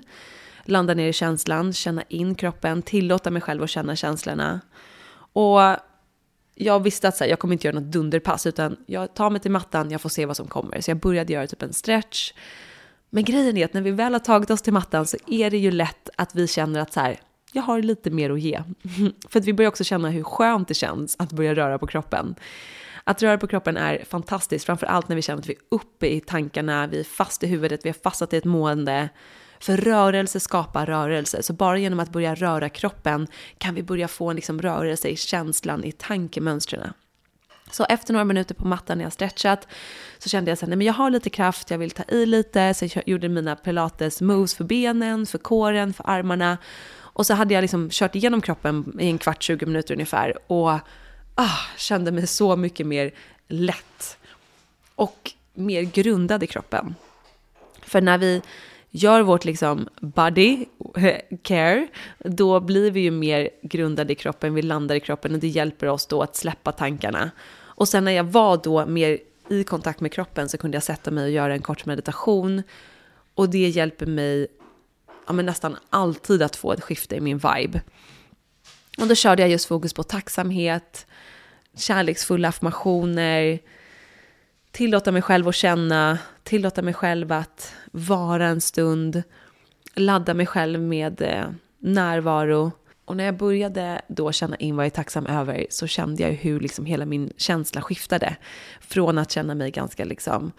landa 0.66 0.94
ner 0.94 1.08
i 1.08 1.14
känslan, 1.14 1.74
känna 1.74 2.04
in 2.08 2.36
kroppen, 2.36 2.82
tillåta 2.82 3.32
mig 3.32 3.42
själv 3.42 3.64
att 3.64 3.70
känna 3.70 3.96
känslorna. 3.96 4.62
Och 5.34 5.60
jag 6.56 6.80
visste 6.84 7.08
att 7.08 7.18
så 7.18 7.24
här, 7.24 7.32
jag 7.32 7.40
kommer 7.40 7.54
inte 7.54 7.68
göra 7.68 7.80
något 7.80 7.92
dunderpass, 7.92 8.46
utan 8.46 8.78
jag 8.86 9.14
tar 9.14 9.30
mig 9.30 9.42
till 9.42 9.52
mattan, 9.52 9.92
jag 9.92 10.02
får 10.02 10.10
se 10.10 10.26
vad 10.26 10.38
som 10.38 10.48
kommer. 10.48 10.82
Så 10.82 10.92
jag 10.92 11.00
började 11.00 11.34
göra 11.34 11.48
typ 11.48 11.62
en 11.62 11.74
stretch. 11.74 12.34
Men 13.10 13.24
grejen 13.24 13.58
är 13.58 13.66
att 13.66 13.74
när 13.74 13.82
vi 13.82 13.92
väl 13.92 14.14
har 14.14 14.20
tagit 14.20 14.50
oss 14.50 14.62
till 14.62 14.74
mattan 14.74 15.08
så 15.08 15.18
är 15.28 15.52
det 15.52 15.58
ju 15.58 15.72
lätt 15.72 16.10
att 16.16 16.36
vi 16.36 16.48
känner 16.48 16.80
att 16.80 16.94
så 16.94 17.00
här, 17.00 17.20
jag 17.52 17.64
har 17.64 17.82
lite 17.82 18.10
mer 18.10 18.30
att 18.30 18.40
ge. 18.40 18.64
För 19.30 19.40
att 19.40 19.46
vi 19.46 19.54
börjar 19.54 19.70
också 19.70 19.84
känna 19.84 20.10
hur 20.10 20.24
skönt 20.24 20.68
det 20.68 20.74
känns 20.74 21.16
att 21.20 21.32
börja 21.32 21.56
röra 21.56 21.80
på 21.80 21.88
kroppen. 21.88 22.36
Att 23.04 23.22
röra 23.22 23.38
på 23.38 23.48
kroppen 23.48 23.78
är 23.78 24.04
fantastiskt, 24.10 24.66
framför 24.66 24.88
allt 24.88 25.10
när 25.10 25.16
vi 25.16 25.22
känner 25.22 25.40
att 25.40 25.50
vi 25.50 25.54
är 25.54 25.60
uppe 25.70 26.08
i 26.08 26.20
tankarna, 26.20 26.88
vi 26.88 27.00
är 27.00 27.04
fast 27.04 27.44
i 27.44 27.48
huvudet, 27.48 27.86
vi 27.86 27.90
har 27.90 27.94
fastnat 28.04 28.34
i 28.34 28.38
ett 28.38 28.46
mående. 28.46 29.10
För 29.64 29.78
rörelse 29.78 30.40
skapar 30.40 30.86
rörelse, 30.86 31.44
så 31.44 31.54
bara 31.54 31.78
genom 31.78 32.00
att 32.00 32.10
börja 32.10 32.36
röra 32.36 32.70
kroppen 32.70 33.28
kan 33.58 33.76
vi 33.76 33.84
börja 33.84 34.08
få 34.08 34.30
en 34.30 34.36
liksom 34.36 34.62
rörelse 34.62 35.08
i 35.08 35.16
känslan, 35.16 35.84
i 35.84 35.92
tankemönstren. 35.92 36.94
Så 37.72 37.86
efter 37.86 38.14
några 38.14 38.26
minuter 38.26 38.56
på 38.56 38.68
mattan 38.68 38.98
när 38.98 39.06
jag 39.06 39.14
stretchat 39.14 39.68
så 40.20 40.30
kände 40.30 40.52
jag 40.52 40.74
att 40.74 40.84
jag 40.84 40.94
har 40.94 41.10
lite 41.10 41.30
kraft, 41.30 41.72
jag 41.72 41.78
vill 41.78 41.92
ta 41.92 42.04
i 42.08 42.26
lite, 42.26 42.74
så 42.74 42.86
jag 42.86 43.08
gjorde 43.08 43.30
mina 43.30 43.56
pilates 43.56 44.22
moves 44.22 44.56
för 44.56 44.64
benen, 44.64 45.26
för 45.26 45.38
kåren, 45.38 45.94
för 45.94 46.10
armarna. 46.10 46.58
Och 46.96 47.26
så 47.26 47.34
hade 47.34 47.54
jag 47.54 47.62
liksom 47.62 47.90
kört 47.92 48.16
igenom 48.16 48.42
kroppen 48.42 48.98
i 49.00 49.08
en 49.08 49.18
kvart, 49.18 49.44
20 49.44 49.66
minuter 49.66 49.94
ungefär 49.94 50.52
och 50.52 50.72
ah, 51.36 51.60
kände 51.78 52.12
mig 52.12 52.28
så 52.28 52.56
mycket 52.56 52.88
mer 52.88 53.12
lätt 53.48 54.18
och 54.96 55.32
mer 55.54 55.82
grundad 55.82 56.44
i 56.44 56.48
kroppen. 56.48 56.96
För 57.82 58.02
när 58.02 58.18
vi 58.18 58.42
gör 58.96 59.22
vårt 59.22 59.46
liksom 59.46 59.90
body 60.00 60.66
care, 61.42 61.88
då 62.20 62.60
blir 62.60 62.92
vi 62.92 63.00
ju 63.00 63.12
mer 63.12 63.50
grundade 63.62 64.14
i 64.14 64.16
kroppen, 64.16 64.54
vi 64.54 64.62
landar 64.62 64.96
i 64.96 65.00
kroppen 65.00 65.34
och 65.34 65.40
det 65.40 65.48
hjälper 65.48 65.88
oss 65.88 66.08
då 66.08 66.22
att 66.22 66.36
släppa 66.36 66.72
tankarna. 66.72 67.32
Och 67.56 67.88
sen 67.88 68.06
när 68.06 68.12
jag 68.12 68.24
var 68.24 68.58
då 68.64 68.86
mer 68.86 69.20
i 69.50 69.64
kontakt 69.64 70.00
med 70.00 70.12
kroppen 70.12 70.50
så 70.50 70.58
kunde 70.58 70.76
jag 70.76 70.84
sätta 70.84 71.12
mig 71.12 71.24
och 71.24 71.32
göra 71.32 71.54
en 71.54 71.62
kort 71.62 71.86
meditation 71.86 72.64
och 73.36 73.50
det 73.50 73.70
hjälper 73.70 74.06
mig 74.06 74.48
ja, 75.28 75.34
men 75.34 75.46
nästan 75.46 75.78
alltid 75.90 76.42
att 76.42 76.56
få 76.56 76.74
ett 76.74 76.84
skifte 76.84 77.16
i 77.16 77.22
min 77.22 77.38
vibe. 77.38 77.82
Och 78.98 79.08
då 79.08 79.16
körde 79.16 79.42
jag 79.42 79.50
just 79.50 79.66
fokus 79.66 79.94
på 79.94 80.04
tacksamhet, 80.04 81.08
kärleksfulla 81.78 82.48
affirmationer, 82.48 83.60
tillåta 84.72 85.12
mig 85.12 85.22
själv 85.22 85.48
att 85.48 85.56
känna, 85.56 86.18
tillåta 86.44 86.82
mig 86.82 86.94
själv 86.94 87.32
att 87.32 87.76
vara 87.94 88.48
en 88.48 88.62
stund, 88.62 89.24
ladda 89.96 90.34
mig 90.34 90.46
själv 90.46 90.80
med 90.80 91.22
eh, 91.22 91.46
närvaro. 91.80 92.72
Och 93.06 93.18
när 93.18 93.24
jag 93.24 93.38
började 93.38 94.02
då 94.08 94.32
känna 94.32 94.56
in 94.56 94.76
vad 94.76 94.86
jag 94.86 94.92
är 94.92 94.96
tacksam 94.96 95.26
över 95.26 95.68
så 95.70 95.88
kände 95.88 96.24
jag 96.24 96.32
hur 96.32 96.60
liksom 96.60 96.86
hela 96.86 97.06
min 97.06 97.32
känsla 97.38 97.82
skiftade. 97.82 98.36
Från 98.82 99.18
att 99.18 99.32
känna 99.32 99.56
mig 99.56 99.72
ganska 99.72 100.06
liksom 100.06 100.52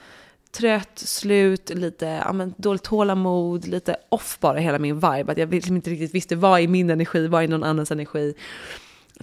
trött, 0.54 0.98
slut, 0.98 1.70
lite 1.70 2.06
ja, 2.06 2.32
men, 2.32 2.54
dåligt 2.56 2.82
tålamod, 2.82 3.66
lite 3.66 3.96
off 4.08 4.38
bara 4.40 4.58
hela 4.58 4.78
min 4.78 4.94
vibe. 4.94 5.32
Att 5.32 5.38
jag 5.38 5.54
liksom 5.54 5.76
inte 5.76 5.90
riktigt 5.90 6.14
visste 6.14 6.36
vad 6.36 6.60
är 6.60 6.68
min 6.68 6.90
energi, 6.90 7.26
vad 7.26 7.44
är 7.44 7.48
någon 7.48 7.64
annans 7.64 7.90
energi. 7.90 8.34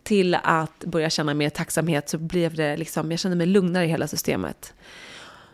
Till 0.04 0.36
att 0.44 0.86
börja 0.86 1.10
känna 1.10 1.34
mer 1.34 1.50
tacksamhet 1.50 2.10
så 2.10 2.18
blev 2.18 2.56
det 2.56 2.78
liksom, 2.78 3.12
jag 3.12 3.20
kände 3.20 3.38
mig 3.38 3.48
lugnare 3.48 3.86
i 3.86 3.88
hela 3.88 4.08
systemet. 4.08 4.74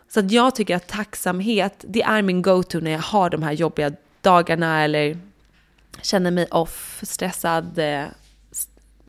Så 0.08 0.20
att 0.20 0.30
jag 0.30 0.54
tycker 0.54 0.76
att 0.76 0.88
tacksamhet, 0.88 1.84
det 1.88 2.02
är 2.02 2.22
min 2.22 2.42
go-to 2.42 2.80
när 2.80 2.90
jag 2.90 2.98
har 2.98 3.30
de 3.30 3.42
här 3.42 3.52
jobbiga 3.52 3.92
dagarna 4.20 4.84
eller 4.84 5.18
känner 6.02 6.30
mig 6.30 6.46
off, 6.46 7.00
stressad, 7.02 7.78
eh, 7.78 8.04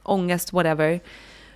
ångest, 0.04 0.54
whatever. 0.54 1.00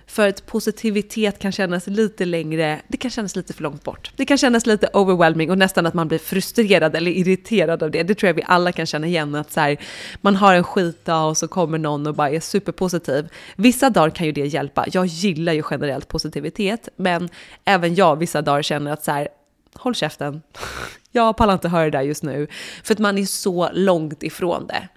För 0.06 0.28
att 0.28 0.46
positivitet 0.46 1.38
kan 1.38 1.52
kännas 1.52 1.86
lite 1.86 2.24
längre, 2.24 2.80
det 2.88 2.96
kan 2.96 3.10
kännas 3.10 3.36
lite 3.36 3.52
för 3.52 3.62
långt 3.62 3.84
bort. 3.84 4.10
Det 4.16 4.24
kan 4.24 4.38
kännas 4.38 4.66
lite 4.66 4.88
overwhelming 4.92 5.50
och 5.50 5.58
nästan 5.58 5.86
att 5.86 5.94
man 5.94 6.08
blir 6.08 6.18
frustrerad 6.18 6.96
eller 6.96 7.10
irriterad 7.10 7.82
av 7.82 7.90
det. 7.90 8.02
Det 8.02 8.14
tror 8.14 8.28
jag 8.28 8.34
vi 8.34 8.42
alla 8.46 8.72
kan 8.72 8.86
känna 8.86 9.06
igen, 9.06 9.34
att 9.34 9.52
så 9.52 9.60
här, 9.60 9.76
man 10.20 10.36
har 10.36 10.54
en 10.54 10.64
skitdag 10.64 11.24
och 11.28 11.36
så 11.36 11.48
kommer 11.48 11.78
någon 11.78 12.06
och 12.06 12.14
bara 12.14 12.30
är 12.30 12.40
superpositiv. 12.40 13.28
Vissa 13.56 13.90
dagar 13.90 14.10
kan 14.10 14.26
ju 14.26 14.32
det 14.32 14.46
hjälpa. 14.46 14.84
Jag 14.92 15.06
gillar 15.06 15.52
ju 15.52 15.62
generellt 15.70 16.08
positivitet, 16.08 16.88
men 16.96 17.28
även 17.64 17.94
jag 17.94 18.16
vissa 18.16 18.42
dagar 18.42 18.62
känner 18.62 18.92
att 18.92 19.04
så 19.04 19.10
här, 19.10 19.28
håll 19.74 19.94
käften. 19.94 20.42
Jag 21.12 21.36
pallar 21.36 21.52
inte 21.52 21.68
höra 21.68 21.84
det 21.84 21.90
där 21.90 22.02
just 22.02 22.22
nu. 22.22 22.46
För 22.84 22.94
att 22.94 22.98
man 22.98 23.18
är 23.18 23.24
så 23.24 23.70
långt 23.72 24.22
ifrån 24.22 24.66
det. 24.66 24.88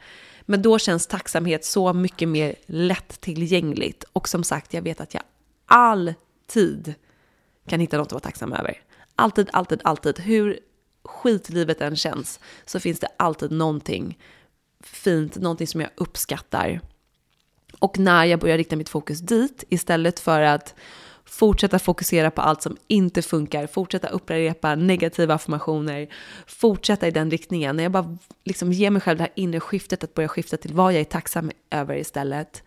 Men 0.49 0.61
då 0.61 0.79
känns 0.79 1.07
tacksamhet 1.07 1.65
så 1.65 1.93
mycket 1.93 2.29
mer 2.29 2.55
lättillgängligt. 2.65 4.03
Och 4.13 4.29
som 4.29 4.43
sagt, 4.43 4.73
jag 4.73 4.81
vet 4.81 5.01
att 5.01 5.13
jag 5.13 5.23
alltid 5.65 6.93
kan 7.67 7.79
hitta 7.79 7.97
något 7.97 8.07
att 8.07 8.11
vara 8.11 8.19
tacksam 8.19 8.53
över. 8.53 8.81
Alltid, 9.15 9.49
alltid, 9.53 9.81
alltid. 9.83 10.19
Hur 10.19 10.59
skitlivet 11.03 11.81
än 11.81 11.95
känns 11.95 12.39
så 12.65 12.79
finns 12.79 12.99
det 12.99 13.07
alltid 13.17 13.51
någonting 13.51 14.17
fint, 14.83 15.35
någonting 15.35 15.67
som 15.67 15.81
jag 15.81 15.89
uppskattar. 15.95 16.81
Och 17.79 17.99
när 17.99 18.25
jag 18.25 18.39
börjar 18.39 18.57
rikta 18.57 18.75
mitt 18.75 18.89
fokus 18.89 19.19
dit 19.19 19.63
istället 19.69 20.19
för 20.19 20.41
att 20.41 20.75
fortsätta 21.27 21.79
fokusera 21.79 22.31
på 22.31 22.41
allt 22.41 22.61
som 22.61 22.77
inte 22.87 23.21
funkar, 23.21 23.67
fortsätta 23.67 24.07
upprepa 24.07 24.75
negativa 24.75 25.33
affirmationer, 25.33 26.07
fortsätta 26.47 27.07
i 27.07 27.11
den 27.11 27.31
riktningen. 27.31 27.75
När 27.75 27.83
jag 27.83 27.91
bara 27.91 28.17
liksom 28.43 28.71
ger 28.71 28.91
mig 28.91 29.01
själv 29.01 29.17
det 29.17 29.23
här 29.23 29.33
inre 29.35 29.59
skiftet 29.59 30.03
att 30.03 30.13
börja 30.13 30.27
skifta 30.27 30.57
till 30.57 30.73
vad 30.73 30.93
jag 30.93 30.99
är 30.99 31.05
tacksam 31.05 31.51
över 31.69 31.95
istället, 31.95 32.63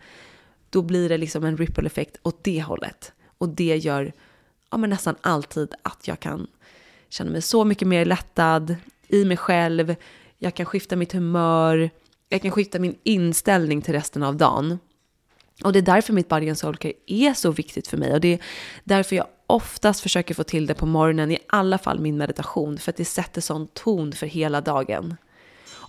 då 0.69 0.81
blir 0.81 1.09
det 1.09 1.17
liksom 1.17 1.43
en 1.43 1.57
ripple 1.57 1.85
effekt 1.85 2.17
åt 2.23 2.43
det 2.43 2.61
hållet. 2.61 3.13
Och 3.37 3.49
det 3.49 3.77
gör 3.77 4.13
ja, 4.71 4.77
men 4.77 4.89
nästan 4.89 5.15
alltid 5.21 5.73
att 5.81 6.07
jag 6.07 6.19
kan 6.19 6.47
känna 7.09 7.31
mig 7.31 7.41
så 7.41 7.65
mycket 7.65 7.87
mer 7.87 8.05
lättad 8.05 8.75
i 9.07 9.25
mig 9.25 9.37
själv, 9.37 9.95
jag 10.37 10.53
kan 10.55 10.65
skifta 10.65 10.95
mitt 10.95 11.13
humör, 11.13 11.89
jag 12.29 12.41
kan 12.41 12.51
skifta 12.51 12.79
min 12.79 12.95
inställning 13.03 13.81
till 13.81 13.93
resten 13.93 14.23
av 14.23 14.37
dagen. 14.37 14.79
Och 15.63 15.73
det 15.73 15.79
är 15.79 15.83
därför 15.83 16.13
mitt 16.13 16.29
body 16.29 16.49
and 16.49 16.57
soul 16.57 16.77
care 16.77 16.93
är 17.07 17.33
så 17.33 17.51
viktigt 17.51 17.87
för 17.87 17.97
mig. 17.97 18.13
Och 18.13 18.21
det 18.21 18.33
är 18.33 18.39
därför 18.83 19.15
jag 19.15 19.27
oftast 19.47 20.01
försöker 20.01 20.33
få 20.33 20.43
till 20.43 20.65
det 20.65 20.73
på 20.73 20.85
morgonen, 20.85 21.31
i 21.31 21.37
alla 21.47 21.77
fall 21.77 21.99
min 21.99 22.17
meditation, 22.17 22.77
för 22.77 22.91
att 22.91 22.97
det 22.97 23.05
sätter 23.05 23.41
sån 23.41 23.67
ton 23.67 24.11
för 24.11 24.27
hela 24.27 24.61
dagen. 24.61 25.15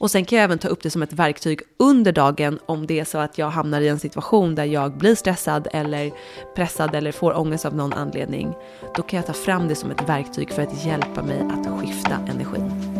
Och 0.02 0.10
sen 0.10 0.24
kan 0.24 0.38
jag 0.38 0.44
även 0.44 0.58
ta 0.58 0.68
upp 0.68 0.82
det 0.82 0.90
som 0.90 1.02
ett 1.02 1.12
verktyg 1.12 1.60
under 1.78 2.12
dagen 2.12 2.58
om 2.66 2.86
det 2.86 3.00
är 3.00 3.04
så 3.04 3.18
att 3.18 3.38
jag 3.38 3.50
hamnar 3.50 3.80
i 3.80 3.88
en 3.88 3.98
situation 3.98 4.54
där 4.54 4.64
jag 4.64 4.98
blir 4.98 5.14
stressad 5.14 5.68
eller 5.72 6.12
pressad 6.54 6.94
eller 6.94 7.12
får 7.12 7.38
ångest 7.38 7.64
av 7.64 7.76
någon 7.76 7.92
anledning. 7.92 8.54
Då 8.96 9.02
kan 9.02 9.16
jag 9.16 9.26
ta 9.26 9.32
fram 9.32 9.68
det 9.68 9.74
som 9.74 9.90
ett 9.90 10.08
verktyg 10.08 10.50
för 10.50 10.62
att 10.62 10.84
hjälpa 10.84 11.22
mig 11.22 11.40
att 11.40 11.80
skifta 11.80 12.14
energin. 12.28 12.91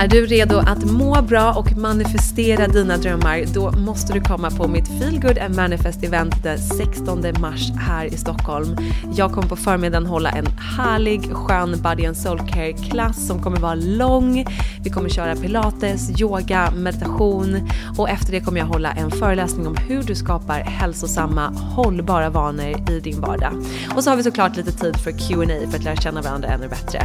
Är 0.00 0.08
du 0.08 0.26
redo 0.26 0.58
att 0.58 0.84
må 0.84 1.22
bra 1.22 1.52
och 1.52 1.76
manifestera 1.76 2.68
dina 2.68 2.96
drömmar, 2.96 3.44
då 3.54 3.72
måste 3.72 4.12
du 4.12 4.20
komma 4.20 4.50
på 4.50 4.68
mitt 4.68 4.88
Feel 4.88 5.20
Good 5.20 5.38
and 5.38 5.56
Manifest 5.56 6.04
event 6.04 6.42
den 6.42 6.58
16 6.58 7.24
mars 7.40 7.70
här 7.76 8.04
i 8.04 8.16
Stockholm. 8.16 8.76
Jag 9.14 9.32
kommer 9.32 9.48
på 9.48 9.56
förmiddagen 9.56 10.06
hålla 10.06 10.30
en 10.30 10.46
härlig, 10.46 11.32
skön 11.32 11.82
Body 11.82 12.06
and 12.06 12.16
Soul 12.16 12.38
Care 12.38 12.72
klass 12.72 13.26
som 13.26 13.42
kommer 13.42 13.56
vara 13.56 13.74
lång. 13.74 14.44
Vi 14.84 14.90
kommer 14.90 15.08
köra 15.08 15.36
pilates, 15.36 16.20
yoga, 16.20 16.70
meditation 16.70 17.68
och 17.98 18.08
efter 18.08 18.32
det 18.32 18.40
kommer 18.40 18.60
jag 18.60 18.66
hålla 18.66 18.92
en 18.92 19.10
föreläsning 19.10 19.66
om 19.66 19.76
hur 19.76 20.02
du 20.02 20.14
skapar 20.14 20.60
hälsosamma, 20.60 21.46
hållbara 21.50 22.30
vanor 22.30 22.90
i 22.90 23.00
din 23.00 23.20
vardag. 23.20 23.52
Och 23.96 24.04
så 24.04 24.10
har 24.10 24.16
vi 24.16 24.22
såklart 24.22 24.56
lite 24.56 24.72
tid 24.72 24.96
för 24.96 25.10
Q&A 25.10 25.70
för 25.70 25.78
att 25.78 25.84
lära 25.84 25.96
känna 25.96 26.22
varandra 26.22 26.48
ännu 26.48 26.68
bättre. 26.68 27.02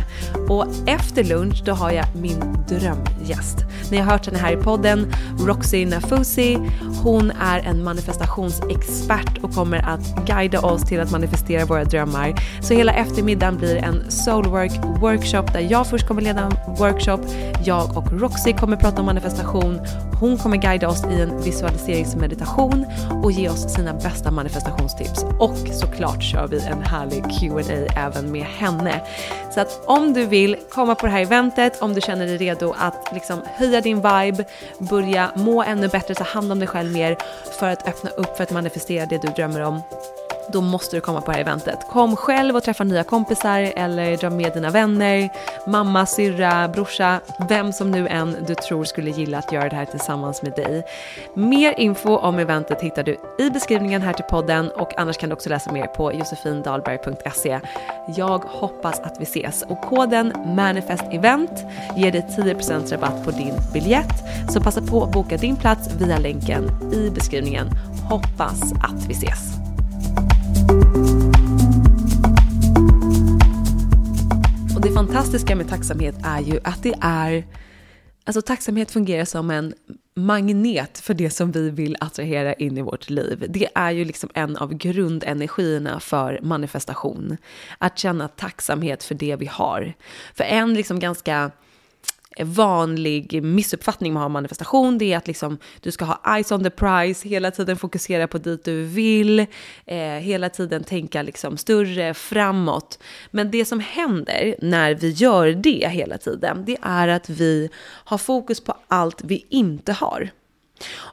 Och 0.50 0.66
efter 0.86 1.24
lunch, 1.24 1.64
då 1.66 1.72
har 1.72 1.92
jag 1.92 2.06
min 2.16 2.66
drömgäst. 2.86 3.58
Ni 3.92 3.98
har 3.98 4.12
hört 4.12 4.26
henne 4.26 4.38
här 4.38 4.54
i 4.54 4.56
podden, 4.56 5.14
Roxy 5.40 5.86
Nafusi. 5.86 6.58
Hon 7.04 7.32
är 7.32 7.60
en 7.60 7.84
manifestationsexpert 7.84 9.38
och 9.44 9.54
kommer 9.54 9.78
att 9.78 10.26
guida 10.28 10.62
oss 10.62 10.82
till 10.82 11.00
att 11.00 11.12
manifestera 11.12 11.66
våra 11.66 11.84
drömmar. 11.84 12.36
Så 12.62 12.74
hela 12.74 12.94
eftermiddagen 12.94 13.58
blir 13.58 13.76
en 13.76 14.12
soulwork 14.12 15.02
workshop 15.02 15.54
där 15.54 15.68
jag 15.70 15.88
först 15.88 16.08
kommer 16.08 16.22
leda 16.22 16.42
en 16.42 16.76
workshop. 16.78 17.20
Jag 17.66 17.98
och 17.98 18.12
Roxy 18.12 18.54
kommer 18.54 18.78
prata 18.78 19.00
om 19.00 19.06
manifestation. 19.06 19.82
Hon 20.20 20.38
kommer 20.38 20.58
guida 20.58 20.88
oss 20.88 21.04
i 21.06 21.22
en 21.22 21.44
visualiseringsmeditation 21.44 22.86
och 23.24 23.32
ge 23.32 23.50
oss 23.50 23.74
sina 23.74 23.94
bästa 23.94 24.32
manifestationstips. 24.32 25.26
Och 25.40 25.58
såklart 25.74 26.24
kör 26.24 26.48
vi 26.48 26.60
en 26.60 26.84
härlig 26.84 27.24
Q&A 27.40 27.94
även 27.96 28.32
med 28.32 28.46
henne. 28.46 29.02
Så 29.54 29.62
att 29.62 29.84
om 29.86 30.14
du 30.14 30.26
vill 30.26 30.56
komma 30.70 30.96
på 30.96 31.06
det 31.06 31.12
här 31.12 31.22
eventet, 31.22 31.82
om 31.82 31.94
du 31.94 32.02
känner 32.02 32.26
dig 32.26 32.38
redo 32.38 32.75
att 32.78 33.14
liksom 33.14 33.42
höja 33.46 33.82
din 33.82 33.96
vibe, 33.96 34.46
börja 34.80 35.32
må 35.36 35.64
ännu 35.64 35.88
bättre, 35.88 36.16
ta 36.16 36.24
hand 36.24 36.52
om 36.52 36.60
dig 36.60 36.68
själv 36.68 36.92
mer 36.92 37.18
för 37.60 37.70
att 37.70 37.88
öppna 37.88 38.10
upp 38.10 38.38
för 38.38 38.44
att 38.44 38.52
manifestera 38.52 39.06
det 39.06 39.22
du 39.22 39.28
drömmer 39.28 39.62
om 39.62 39.82
då 40.54 40.62
måste 40.62 40.98
du 40.98 41.02
komma 41.02 41.22
på 41.22 41.32
det 41.32 41.34
här 41.34 41.42
eventet. 41.42 41.80
Kom 41.90 42.16
själv 42.16 42.56
och 42.56 42.64
träffa 42.64 42.84
nya 42.84 43.04
kompisar 43.04 43.60
eller 43.76 44.18
dra 44.18 44.30
med 44.30 44.54
dina 44.54 44.70
vänner, 44.70 45.30
mamma, 45.68 46.06
syrra, 46.06 46.68
brorsa, 46.68 47.20
vem 47.50 47.74
som 47.74 47.92
nu 47.92 48.08
än 48.08 48.38
du 48.48 48.56
tror 48.56 48.84
skulle 48.84 49.10
gilla 49.10 49.38
att 49.38 49.52
göra 49.52 49.70
det 49.70 49.76
här 49.76 49.86
tillsammans 49.86 50.42
med 50.42 50.52
dig. 50.52 50.84
Mer 51.34 51.80
info 51.80 52.18
om 52.18 52.40
eventet 52.40 52.82
hittar 52.82 53.04
du 53.04 53.18
i 53.40 53.50
beskrivningen 53.50 54.02
här 54.02 54.14
till 54.14 54.26
podden 54.26 54.72
och 54.72 55.00
annars 55.00 55.18
kan 55.18 55.30
du 55.30 55.34
också 55.34 55.50
läsa 55.50 55.72
mer 55.72 55.88
på 55.88 56.14
josefindalberg.se. 56.14 57.60
Jag 58.18 58.40
hoppas 58.40 59.00
att 59.00 59.18
vi 59.20 59.24
ses 59.24 59.64
och 59.68 59.82
koden 59.82 60.34
manifestevent 60.56 61.64
ger 61.98 62.12
dig 62.12 62.26
10% 62.38 62.92
rabatt 62.92 63.26
på 63.26 63.32
din 63.32 63.54
biljett 63.74 64.24
så 64.50 64.62
passa 64.62 64.82
på 64.82 65.04
att 65.04 65.12
boka 65.12 65.38
din 65.38 65.56
plats 65.56 65.90
via 65.98 66.18
länken 66.18 66.70
i 66.94 67.10
beskrivningen. 67.10 67.70
Hoppas 68.10 68.62
att 68.74 69.06
vi 69.10 69.14
ses. 69.14 69.65
Och 74.76 74.82
det 74.82 74.92
fantastiska 74.94 75.56
med 75.56 75.70
tacksamhet 75.70 76.16
är 76.24 76.40
ju 76.40 76.60
att 76.64 76.84
det 76.84 76.94
är, 77.02 77.46
alltså 78.24 78.42
tacksamhet 78.42 78.92
fungerar 78.92 79.26
som 79.26 79.52
en 79.52 79.74
magnet 80.16 81.00
för 81.00 81.14
det 81.14 81.30
som 81.30 81.52
vi 81.52 81.70
vill 81.70 81.98
attrahera 82.00 82.54
in 82.54 82.78
i 82.78 82.82
vårt 82.82 83.10
liv. 83.10 83.46
Det 83.50 83.68
är 83.76 83.92
ju 83.92 84.06
liksom 84.06 84.30
en 84.34 84.58
av 84.58 84.74
grundenergierna 84.74 86.00
för 86.00 86.40
manifestation. 86.44 87.38
Att 87.78 87.98
känna 87.98 88.28
tacksamhet 88.28 89.04
för 89.04 89.16
det 89.16 89.36
vi 89.36 89.46
har. 89.46 89.94
För 90.34 90.44
en 90.44 90.74
liksom 90.74 91.00
ganska 91.00 91.52
vanlig 92.44 93.44
missuppfattning 93.44 94.14
man 94.14 94.22
har 94.22 94.30
manifestation, 94.30 94.98
det 94.98 95.14
är 95.14 95.18
att 95.18 95.28
liksom, 95.28 95.58
du 95.80 95.92
ska 95.92 96.06
ha 96.06 96.36
eyes 96.36 96.52
on 96.52 96.64
the 96.64 96.70
prize, 96.70 97.30
hela 97.30 97.52
tiden 97.52 97.78
fokusera 97.78 98.28
på 98.28 98.38
dit 98.38 98.66
du 98.66 98.84
vill, 98.84 99.40
eh, 99.86 99.98
hela 99.98 100.50
tiden 100.50 100.84
tänka 100.84 101.22
liksom 101.22 101.58
större, 101.58 102.14
framåt. 102.14 103.00
Men 103.32 103.52
det 103.52 103.66
som 103.66 103.80
händer 103.80 104.56
när 104.62 104.94
vi 104.94 105.10
gör 105.10 105.52
det 105.52 105.88
hela 105.92 106.18
tiden, 106.18 106.64
det 106.66 106.78
är 106.82 107.08
att 107.08 107.30
vi 107.30 107.70
har 108.06 108.18
fokus 108.18 108.64
på 108.64 108.78
allt 108.88 109.22
vi 109.24 109.46
inte 109.50 109.94
har. 109.94 110.32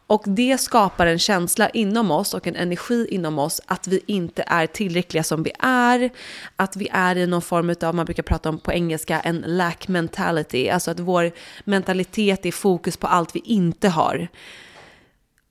Och 0.07 0.23
det 0.27 0.59
skapar 0.61 1.07
en 1.07 1.19
känsla 1.19 1.69
inom 1.69 2.11
oss 2.11 2.35
och 2.35 2.47
en 2.47 2.57
energi 2.57 3.07
inom 3.11 3.39
oss 3.39 3.61
att 3.67 3.87
vi 3.87 4.01
inte 4.07 4.45
är 4.47 4.67
tillräckliga 4.67 5.23
som 5.23 5.43
vi 5.43 5.53
är. 5.59 6.11
Att 6.57 6.77
vi 6.77 6.89
är 6.93 7.17
i 7.17 7.27
någon 7.27 7.43
form 7.43 7.75
av, 7.83 7.95
man 7.95 8.05
brukar 8.05 8.23
prata 8.23 8.49
om 8.49 8.59
på 8.59 8.73
engelska, 8.73 9.21
en 9.21 9.45
lack 9.47 9.89
mentality. 9.89 10.69
Alltså 10.69 10.91
att 10.91 11.01
vår 11.01 11.31
mentalitet 11.65 12.47
är 12.47 12.53
fokus 12.53 12.97
på 12.97 13.07
allt 13.07 13.37
vi 13.37 13.41
inte 13.45 13.89
har. 13.89 14.29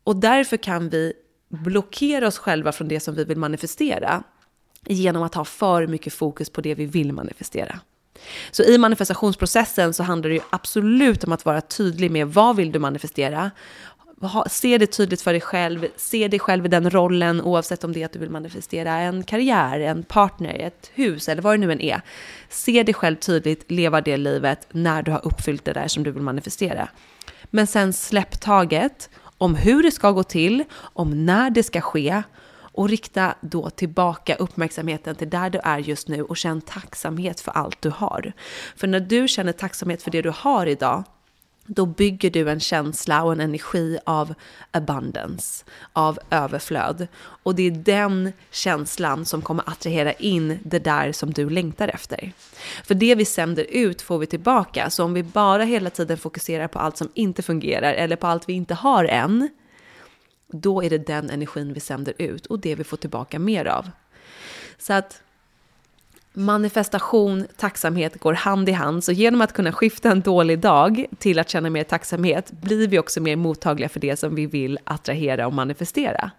Och 0.04 0.16
därför 0.16 0.58
kan 0.58 0.90
vi 0.90 1.14
blockera 1.50 2.28
oss 2.28 2.38
själva 2.38 2.72
från 2.72 2.88
det 2.88 3.00
som 3.00 3.16
vi 3.16 3.24
vill 3.24 3.38
manifestera 3.38 4.24
genom 4.86 5.24
att 5.24 5.36
ha 5.36 5.46
för 5.46 5.88
mycket 5.88 6.14
fokus 6.14 6.50
på 6.50 6.62
det 6.62 6.76
vi 6.76 6.86
vill 6.86 7.14
manifestera. 7.14 7.80
Så 8.52 8.64
i 8.64 8.78
manifestationsprocessen 8.78 9.94
så 9.94 10.04
handlar 10.04 10.30
det 10.30 10.36
ju 10.36 10.42
absolut 10.50 11.24
om 11.24 11.32
att 11.32 11.46
vara 11.46 11.62
tydlig 11.62 12.12
med 12.12 12.28
vad 12.28 12.56
vill 12.56 12.72
du 12.72 12.80
manifestera? 12.80 13.52
Se 14.50 14.78
det 14.78 14.88
tydligt 14.88 15.22
för 15.22 15.32
dig 15.32 15.42
själv, 15.42 15.88
se 15.98 16.28
dig 16.28 16.40
själv 16.40 16.66
i 16.66 16.70
den 16.70 16.90
rollen 16.90 17.42
oavsett 17.42 17.84
om 17.84 17.94
det 17.94 18.02
är 18.02 18.06
att 18.06 18.12
du 18.12 18.20
vill 18.20 18.30
manifestera 18.30 18.94
en 18.94 19.24
karriär, 19.24 19.80
en 19.80 20.04
partner, 20.04 20.54
ett 20.54 20.92
hus 20.94 21.30
eller 21.30 21.42
vad 21.42 21.54
det 21.54 21.58
nu 21.58 21.72
än 21.72 21.82
är. 21.82 22.02
Se 22.50 22.84
dig 22.84 22.94
själv 22.94 23.16
tydligt, 23.16 23.72
leva 23.72 24.02
det 24.02 24.18
livet 24.18 24.68
när 24.72 25.04
du 25.04 25.12
har 25.12 25.26
uppfyllt 25.26 25.66
det 25.66 25.74
där 25.74 25.88
som 25.88 26.04
du 26.04 26.12
vill 26.12 26.24
manifestera. 26.24 26.90
Men 27.50 27.68
sen 27.68 27.94
släpp 27.94 28.42
taget 28.42 29.10
om 29.38 29.56
hur 29.56 29.84
det 29.84 29.92
ska 29.92 30.12
gå 30.12 30.24
till, 30.24 30.64
om 30.80 31.26
när 31.26 31.50
det 31.50 31.64
ska 31.64 31.82
ske 31.82 32.24
och 32.74 32.90
rikta 32.90 33.36
då 33.42 33.70
tillbaka 33.70 34.36
uppmärksamheten 34.36 35.16
till 35.16 35.30
där 35.30 35.50
du 35.50 35.60
är 35.64 35.78
just 35.78 36.08
nu 36.08 36.24
och 36.24 36.38
känn 36.38 36.62
tacksamhet 36.62 37.40
för 37.40 37.52
allt 37.52 37.82
du 37.82 37.90
har. 37.90 38.34
För 38.76 38.88
när 38.88 39.00
du 39.00 39.28
känner 39.28 39.52
tacksamhet 39.52 40.04
för 40.04 40.12
det 40.12 40.22
du 40.22 40.34
har 40.36 40.66
idag, 40.66 41.04
då 41.76 41.86
bygger 41.86 42.30
du 42.30 42.50
en 42.50 42.60
känsla 42.60 43.24
och 43.24 43.32
en 43.32 43.40
energi 43.40 43.98
av 44.04 44.34
abundance, 44.72 45.66
av 45.94 46.20
överflöd. 46.30 47.08
Och 47.18 47.56
det 47.56 47.64
är 47.64 47.72
den 47.72 48.34
känslan 48.52 49.26
som 49.26 49.42
kommer 49.42 49.70
attrahera 49.70 50.14
in 50.14 50.60
det 50.64 50.80
där 50.80 51.12
som 51.12 51.34
du 51.34 51.50
längtar 51.50 51.88
efter. 51.88 52.32
För 52.84 52.96
det 52.96 53.16
vi 53.16 53.26
sänder 53.26 53.66
ut 53.70 54.02
får 54.02 54.18
vi 54.18 54.26
tillbaka. 54.26 54.90
Så 54.90 55.04
om 55.04 55.14
vi 55.14 55.24
bara 55.24 55.64
hela 55.64 55.90
tiden 55.90 56.18
fokuserar 56.18 56.68
på 56.68 56.80
allt 56.80 56.98
som 56.98 57.10
inte 57.14 57.42
fungerar 57.42 57.94
eller 57.94 58.16
på 58.16 58.28
allt 58.28 58.50
vi 58.50 58.54
inte 58.54 58.74
har 58.74 59.06
än, 59.06 59.50
då 60.48 60.84
är 60.84 60.90
det 60.90 61.08
den 61.08 61.30
energin 61.30 61.74
vi 61.74 61.80
sänder 61.80 62.14
ut 62.18 62.46
och 62.46 62.60
det 62.60 62.76
vi 62.76 62.84
får 62.84 62.98
tillbaka 62.98 63.40
mer 63.40 63.66
av. 63.66 63.90
Så 64.78 64.94
att 64.94 65.22
manifestation, 66.34 67.48
tacksamhet 67.58 68.20
går 68.20 68.34
hand 68.34 68.70
i 68.70 68.72
hand. 68.72 69.04
Så 69.04 69.12
genom 69.12 69.42
att 69.42 69.54
kunna 69.54 69.72
skifta 69.72 70.12
en 70.12 70.22
dålig 70.22 70.60
dag 70.60 71.06
till 71.20 71.40
att 71.40 71.50
känna 71.50 71.70
mer 71.70 71.84
tacksamhet 71.84 72.52
blir 72.52 72.88
vi 72.88 73.00
också 73.00 73.22
mer 73.22 73.36
mottagliga 73.36 73.90
för 73.90 74.00
det 74.00 74.20
som 74.20 74.36
vi 74.36 74.46
vill 74.46 74.80
attrahera 74.84 75.48
och 75.48 75.54
manifestera. 75.54 76.32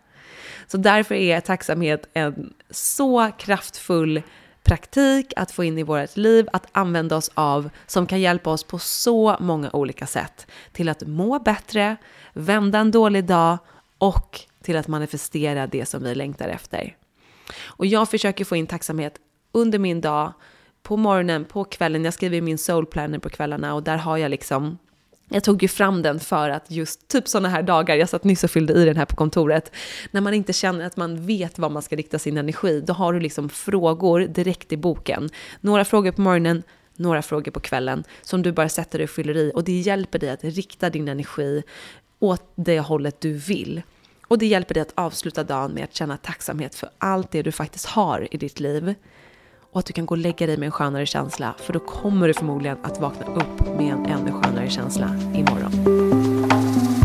Så 0.67 0.77
därför 0.77 1.15
är 1.15 1.41
tacksamhet 1.41 2.09
en 2.15 2.53
så 2.71 3.31
kraftfull 3.39 4.23
praktik 4.63 5.33
att 5.37 5.51
få 5.51 5.65
in 5.65 5.79
i 5.79 5.83
vårt 5.83 6.17
liv, 6.17 6.49
att 6.53 6.67
använda 6.73 7.17
oss 7.17 7.31
av, 7.35 7.71
som 7.87 8.07
kan 8.07 8.21
hjälpa 8.21 8.51
oss 8.51 8.65
på 8.65 8.79
så 8.79 9.37
många 9.41 9.71
olika 9.73 10.07
sätt 10.07 10.47
till 10.73 10.89
att 10.89 11.07
må 11.07 11.39
bättre, 11.39 11.97
vända 12.33 12.79
en 12.79 12.91
dålig 12.91 13.25
dag 13.25 13.59
och 13.99 14.41
till 14.63 14.77
att 14.77 14.89
manifestera 14.89 15.67
det 15.67 15.87
som 15.87 16.03
vi 16.03 16.15
längtar 16.15 16.49
efter. 16.49 16.97
Och 17.65 17.87
jag 17.87 18.11
försöker 18.11 18.45
få 18.45 18.57
in 18.57 18.67
tacksamhet 18.67 19.19
under 19.53 19.79
min 19.79 20.01
dag, 20.01 20.33
på 20.83 20.97
morgonen, 20.97 21.45
på 21.45 21.65
kvällen. 21.65 22.05
Jag 22.05 22.15
skriver 22.15 22.41
min 22.41 22.59
soul 22.59 22.87
planner 22.87 23.19
på 23.19 23.29
kvällarna 23.29 23.75
och 23.75 23.83
där 23.83 23.97
har 23.97 24.17
jag 24.17 24.31
liksom 24.31 24.79
jag 25.35 25.45
tog 25.45 25.63
ju 25.63 25.69
fram 25.69 26.03
den 26.03 26.21
för 26.21 26.51
att 26.51 26.71
just 26.71 27.09
typ 27.09 27.29
sådana 27.29 27.49
här 27.49 27.63
dagar, 27.63 27.97
jag 27.97 28.09
satt 28.09 28.25
nyss 28.25 28.45
och 28.45 28.51
fyllde 28.51 28.73
i 28.73 28.85
den 28.85 28.97
här 28.97 29.05
på 29.05 29.17
kontoret, 29.17 29.73
när 30.11 30.21
man 30.21 30.35
inte 30.35 30.53
känner 30.53 30.87
att 30.87 30.97
man 30.97 31.27
vet 31.27 31.59
vad 31.59 31.71
man 31.73 31.83
ska 31.83 31.97
rikta 31.97 32.19
sin 32.19 32.37
energi, 32.37 32.81
då 32.81 32.93
har 32.93 33.13
du 33.13 33.21
liksom 33.21 33.49
frågor 33.49 34.21
direkt 34.21 34.73
i 34.73 34.77
boken. 34.77 35.31
Några 35.61 35.85
frågor 35.85 36.13
på 36.13 36.21
morgonen, 36.21 36.63
några 36.97 37.23
frågor 37.23 37.53
på 37.53 37.61
kvällen 37.61 38.05
som 38.23 38.43
du 38.43 38.53
bara 38.53 38.69
sätter 38.69 38.99
dig 38.99 39.05
och 39.05 39.11
fyller 39.11 39.37
i 39.37 39.53
och 39.55 39.65
det 39.65 39.81
hjälper 39.81 40.19
dig 40.19 40.31
att 40.31 40.45
rikta 40.45 40.91
din 40.91 41.09
energi 41.09 41.63
åt 42.19 42.53
det 42.55 42.81
hållet 42.81 43.21
du 43.21 43.33
vill. 43.33 43.83
Och 44.29 44.39
det 44.39 44.47
hjälper 44.47 44.75
dig 44.75 44.81
att 44.81 44.93
avsluta 44.95 45.45
dagen 45.45 45.73
med 45.73 45.85
att 45.85 45.95
känna 45.95 46.17
tacksamhet 46.17 46.75
för 46.75 46.89
allt 46.99 47.31
det 47.31 47.43
du 47.43 47.53
faktiskt 47.53 47.87
har 47.87 48.29
i 48.31 48.37
ditt 48.37 48.61
liv 48.61 48.95
och 49.73 49.79
att 49.79 49.87
du 49.87 49.93
kan 49.93 50.07
gå 50.07 50.15
och 50.15 50.19
lägga 50.19 50.47
dig 50.47 50.57
med 50.57 50.67
en 50.67 50.73
skönare 50.73 51.07
känsla 51.07 51.55
för 51.59 51.73
då 51.73 51.81
kommer 51.81 52.29
du 52.29 52.35
förmodligen 52.35 52.79
att 52.83 53.01
vakna 53.01 53.27
upp 53.27 53.61
med 53.79 53.93
en 53.93 54.07
ännu 54.07 54.33
skönare 54.33 54.71
känsla 54.71 55.09
imorgon. 55.35 57.02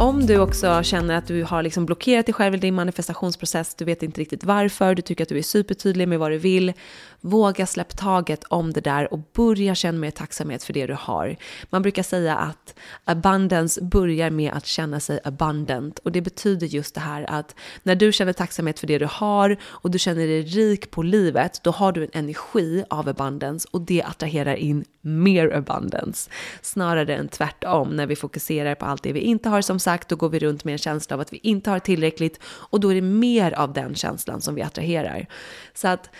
Om 0.00 0.26
du 0.26 0.38
också 0.38 0.82
känner 0.82 1.14
att 1.14 1.26
du 1.26 1.42
har 1.42 1.62
liksom 1.62 1.86
blockerat 1.86 2.26
dig 2.26 2.32
själv 2.32 2.54
i 2.54 2.58
din 2.58 2.74
manifestationsprocess, 2.74 3.74
du 3.74 3.84
vet 3.84 4.02
inte 4.02 4.20
riktigt 4.20 4.44
varför, 4.44 4.94
du 4.94 5.02
tycker 5.02 5.22
att 5.22 5.28
du 5.28 5.38
är 5.38 5.42
supertydlig 5.42 6.08
med 6.08 6.18
vad 6.18 6.30
du 6.30 6.38
vill, 6.38 6.72
våga 7.20 7.66
släpp 7.66 7.96
taget 7.96 8.44
om 8.44 8.72
det 8.72 8.80
där 8.80 9.12
och 9.12 9.20
börja 9.34 9.74
känna 9.74 9.98
mer 9.98 10.10
tacksamhet 10.10 10.64
för 10.64 10.72
det 10.72 10.86
du 10.86 10.96
har. 11.00 11.36
Man 11.70 11.82
brukar 11.82 12.02
säga 12.02 12.36
att 12.36 12.74
abundance 13.04 13.82
börjar 13.82 14.30
med 14.30 14.52
att 14.52 14.66
känna 14.66 15.00
sig 15.00 15.20
abundant 15.24 15.98
och 15.98 16.12
det 16.12 16.20
betyder 16.20 16.66
just 16.66 16.94
det 16.94 17.00
här 17.00 17.30
att 17.30 17.54
när 17.82 17.94
du 17.94 18.12
känner 18.12 18.32
tacksamhet 18.32 18.78
för 18.78 18.86
det 18.86 18.98
du 18.98 19.08
har 19.10 19.56
och 19.62 19.90
du 19.90 19.98
känner 19.98 20.26
dig 20.26 20.42
rik 20.42 20.90
på 20.90 21.02
livet, 21.02 21.60
då 21.62 21.70
har 21.70 21.92
du 21.92 22.04
en 22.04 22.10
energi 22.12 22.84
av 22.90 23.08
abundance 23.08 23.68
och 23.70 23.80
det 23.80 24.02
attraherar 24.02 24.54
in 24.54 24.84
mer 25.08 25.54
abundance. 25.54 26.30
Snarare 26.62 27.16
än 27.16 27.28
tvärtom, 27.28 27.96
när 27.96 28.06
vi 28.06 28.16
fokuserar 28.16 28.74
på 28.74 28.84
allt 28.86 29.02
det 29.02 29.12
vi 29.12 29.20
inte 29.20 29.48
har 29.48 29.62
som 29.62 29.78
sagt, 29.78 30.08
då 30.08 30.16
går 30.16 30.28
vi 30.28 30.38
runt 30.38 30.64
med 30.64 30.72
en 30.72 30.78
känsla 30.78 31.14
av 31.14 31.20
att 31.20 31.32
vi 31.32 31.40
inte 31.42 31.70
har 31.70 31.78
tillräckligt 31.78 32.40
och 32.44 32.80
då 32.80 32.90
är 32.90 32.94
det 32.94 33.00
mer 33.00 33.52
av 33.52 33.72
den 33.72 33.94
känslan 33.94 34.40
som 34.40 34.54
vi 34.54 34.62
attraherar. 34.62 35.26
Så 35.74 35.88
att, 35.88 36.10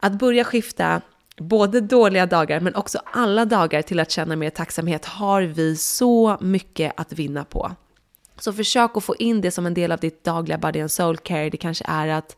att 0.00 0.12
börja 0.12 0.44
skifta 0.44 1.00
både 1.36 1.80
dåliga 1.80 2.26
dagar 2.26 2.60
men 2.60 2.74
också 2.74 2.98
alla 3.04 3.44
dagar 3.44 3.82
till 3.82 4.00
att 4.00 4.10
känna 4.10 4.36
mer 4.36 4.50
tacksamhet 4.50 5.04
har 5.04 5.42
vi 5.42 5.76
så 5.76 6.38
mycket 6.40 6.92
att 6.96 7.12
vinna 7.12 7.44
på. 7.44 7.72
Så 8.38 8.52
försök 8.52 8.96
att 8.96 9.04
få 9.04 9.16
in 9.16 9.40
det 9.40 9.50
som 9.50 9.66
en 9.66 9.74
del 9.74 9.92
av 9.92 9.98
ditt 9.98 10.24
dagliga 10.24 10.58
body 10.58 10.80
and 10.80 10.90
soul 10.90 11.16
care. 11.16 11.50
Det 11.50 11.56
kanske 11.56 11.84
är 11.88 12.08
att 12.08 12.36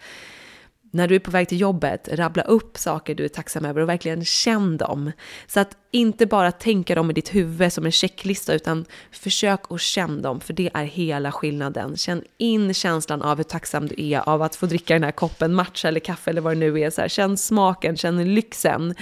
när 0.94 1.08
du 1.08 1.14
är 1.14 1.18
på 1.18 1.30
väg 1.30 1.48
till 1.48 1.60
jobbet, 1.60 2.08
rabbla 2.12 2.42
upp 2.42 2.78
saker 2.78 3.14
du 3.14 3.24
är 3.24 3.28
tacksam 3.28 3.64
över 3.64 3.80
och 3.80 3.88
verkligen 3.88 4.24
känn 4.24 4.76
dem. 4.76 5.12
Så 5.46 5.60
att 5.60 5.76
inte 5.94 6.26
bara 6.26 6.52
tänka 6.52 6.94
dem 6.94 7.10
i 7.10 7.12
ditt 7.12 7.34
huvud 7.34 7.72
som 7.72 7.86
en 7.86 7.92
checklista 7.92 8.54
utan 8.54 8.84
försök 9.10 9.60
att 9.70 9.80
känna 9.80 10.22
dem 10.22 10.40
för 10.40 10.52
det 10.52 10.70
är 10.74 10.84
hela 10.84 11.32
skillnaden. 11.32 11.96
Känn 11.96 12.22
in 12.38 12.74
känslan 12.74 13.22
av 13.22 13.36
hur 13.36 13.44
tacksam 13.44 13.88
du 13.88 13.94
är 13.98 14.28
av 14.28 14.42
att 14.42 14.56
få 14.56 14.66
dricka 14.66 14.94
den 14.94 15.02
här 15.02 15.10
koppen 15.10 15.54
matcha 15.54 15.88
eller 15.88 16.00
kaffe 16.00 16.30
eller 16.30 16.40
vad 16.40 16.52
det 16.52 16.60
nu 16.60 16.80
är. 16.80 16.90
Så 16.90 17.00
här, 17.00 17.08
känn 17.08 17.36
smaken, 17.36 17.96
känn 17.96 18.34
lyxen. 18.34 18.94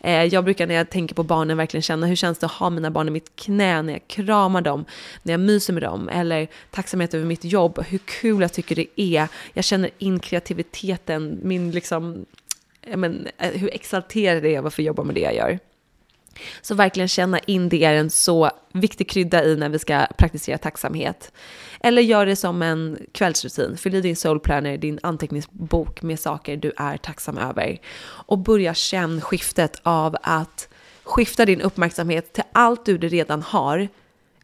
Eh, 0.00 0.24
jag 0.24 0.44
brukar 0.44 0.66
när 0.66 0.74
jag 0.74 0.90
tänker 0.90 1.14
på 1.14 1.22
barnen 1.22 1.56
verkligen 1.56 1.82
känna 1.82 2.06
hur 2.06 2.16
känns 2.16 2.38
det 2.38 2.46
att 2.46 2.52
ha 2.52 2.70
mina 2.70 2.90
barn 2.90 3.08
i 3.08 3.10
mitt 3.10 3.36
knä 3.36 3.82
när 3.82 3.92
jag 3.92 4.08
kramar 4.08 4.60
dem, 4.60 4.84
när 5.22 5.32
jag 5.32 5.40
myser 5.40 5.72
med 5.72 5.82
dem 5.82 6.08
eller 6.08 6.48
tacksamhet 6.70 7.14
över 7.14 7.26
mitt 7.26 7.44
jobb, 7.44 7.84
hur 7.88 7.98
kul 7.98 8.40
jag 8.40 8.52
tycker 8.52 8.76
det 8.76 9.00
är. 9.00 9.28
Jag 9.52 9.64
känner 9.64 9.90
in 9.98 10.18
kreativiteten, 10.18 11.33
min 11.42 11.70
liksom, 11.70 12.26
men, 12.94 13.28
eh, 13.38 13.50
hur 13.50 13.74
exalterad 13.74 14.44
jag 14.44 14.52
är 14.52 14.60
för 14.60 14.68
att 14.68 14.74
få 14.74 14.82
jobba 14.82 15.04
med 15.04 15.14
det 15.14 15.20
jag 15.20 15.34
gör. 15.34 15.58
Så 16.62 16.74
verkligen 16.74 17.08
känna 17.08 17.38
in 17.38 17.68
det 17.68 17.84
är 17.84 17.94
en 17.94 18.10
så 18.10 18.50
viktig 18.72 19.08
krydda 19.08 19.44
i 19.44 19.56
när 19.56 19.68
vi 19.68 19.78
ska 19.78 20.06
praktisera 20.18 20.58
tacksamhet. 20.58 21.32
Eller 21.80 22.02
gör 22.02 22.26
det 22.26 22.36
som 22.36 22.62
en 22.62 22.98
kvällsrutin. 23.12 23.76
Fyll 23.76 23.94
i 23.94 24.00
din 24.00 24.16
soulplanner, 24.16 24.76
din 24.76 24.98
anteckningsbok 25.02 26.02
med 26.02 26.20
saker 26.20 26.56
du 26.56 26.72
är 26.76 26.96
tacksam 26.96 27.38
över. 27.38 27.78
Och 28.04 28.38
börja 28.38 28.74
känna 28.74 29.20
skiftet 29.20 29.80
av 29.82 30.16
att 30.22 30.68
skifta 31.02 31.44
din 31.44 31.60
uppmärksamhet 31.60 32.32
till 32.32 32.44
allt 32.52 32.86
du 32.86 32.98
redan 32.98 33.42
har 33.42 33.88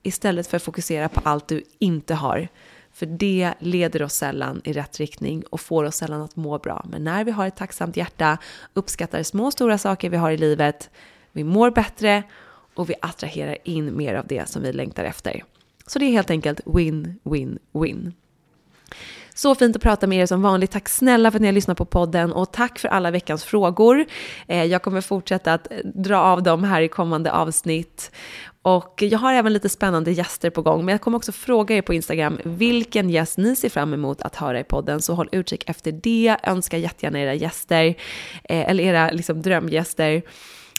istället 0.02 0.46
för 0.46 0.56
att 0.56 0.62
fokusera 0.62 1.08
på 1.08 1.20
allt 1.24 1.48
du 1.48 1.62
inte 1.78 2.14
har. 2.14 2.48
För 2.92 3.06
det 3.06 3.54
leder 3.58 4.02
oss 4.02 4.14
sällan 4.14 4.60
i 4.64 4.72
rätt 4.72 5.00
riktning 5.00 5.42
och 5.50 5.60
får 5.60 5.84
oss 5.84 5.96
sällan 5.96 6.22
att 6.22 6.36
må 6.36 6.58
bra. 6.58 6.84
Men 6.88 7.04
när 7.04 7.24
vi 7.24 7.30
har 7.30 7.46
ett 7.46 7.56
tacksamt 7.56 7.96
hjärta, 7.96 8.38
uppskattar 8.74 9.22
små 9.22 9.44
och 9.44 9.52
stora 9.52 9.78
saker 9.78 10.10
vi 10.10 10.16
har 10.16 10.30
i 10.30 10.36
livet, 10.36 10.90
vi 11.32 11.44
mår 11.44 11.70
bättre 11.70 12.22
och 12.74 12.90
vi 12.90 12.94
attraherar 13.02 13.56
in 13.64 13.96
mer 13.96 14.14
av 14.14 14.26
det 14.26 14.48
som 14.48 14.62
vi 14.62 14.72
längtar 14.72 15.04
efter. 15.04 15.44
Så 15.86 15.98
det 15.98 16.04
är 16.04 16.10
helt 16.10 16.30
enkelt 16.30 16.60
win, 16.66 17.20
win, 17.24 17.58
win. 17.72 18.14
Så 19.34 19.54
fint 19.54 19.76
att 19.76 19.82
prata 19.82 20.06
med 20.06 20.18
er 20.18 20.26
som 20.26 20.42
vanligt. 20.42 20.70
Tack 20.70 20.88
snälla 20.88 21.30
för 21.30 21.38
att 21.38 21.40
ni 21.40 21.48
har 21.48 21.52
lyssnat 21.52 21.78
på 21.78 21.84
podden 21.84 22.32
och 22.32 22.52
tack 22.52 22.78
för 22.78 22.88
alla 22.88 23.10
veckans 23.10 23.44
frågor. 23.44 24.04
Eh, 24.46 24.64
jag 24.64 24.82
kommer 24.82 25.00
fortsätta 25.00 25.54
att 25.54 25.68
dra 25.84 26.18
av 26.20 26.42
dem 26.42 26.64
här 26.64 26.80
i 26.82 26.88
kommande 26.88 27.32
avsnitt. 27.32 28.10
Och 28.62 29.02
jag 29.02 29.18
har 29.18 29.32
även 29.32 29.52
lite 29.52 29.68
spännande 29.68 30.12
gäster 30.12 30.50
på 30.50 30.62
gång, 30.62 30.84
men 30.84 30.92
jag 30.92 31.00
kommer 31.00 31.16
också 31.18 31.32
fråga 31.32 31.76
er 31.76 31.82
på 31.82 31.94
Instagram 31.94 32.38
vilken 32.44 33.10
gäst 33.10 33.38
ni 33.38 33.56
ser 33.56 33.68
fram 33.68 33.94
emot 33.94 34.22
att 34.22 34.36
höra 34.36 34.60
i 34.60 34.64
podden, 34.64 35.02
så 35.02 35.14
håll 35.14 35.28
utkik 35.32 35.70
efter 35.70 35.92
det. 35.92 36.36
Önska 36.42 36.78
jättegärna 36.78 37.20
era 37.20 37.34
gäster, 37.34 37.86
eh, 38.44 38.70
eller 38.70 38.84
era 38.84 39.10
liksom 39.10 39.42
drömgäster. 39.42 40.22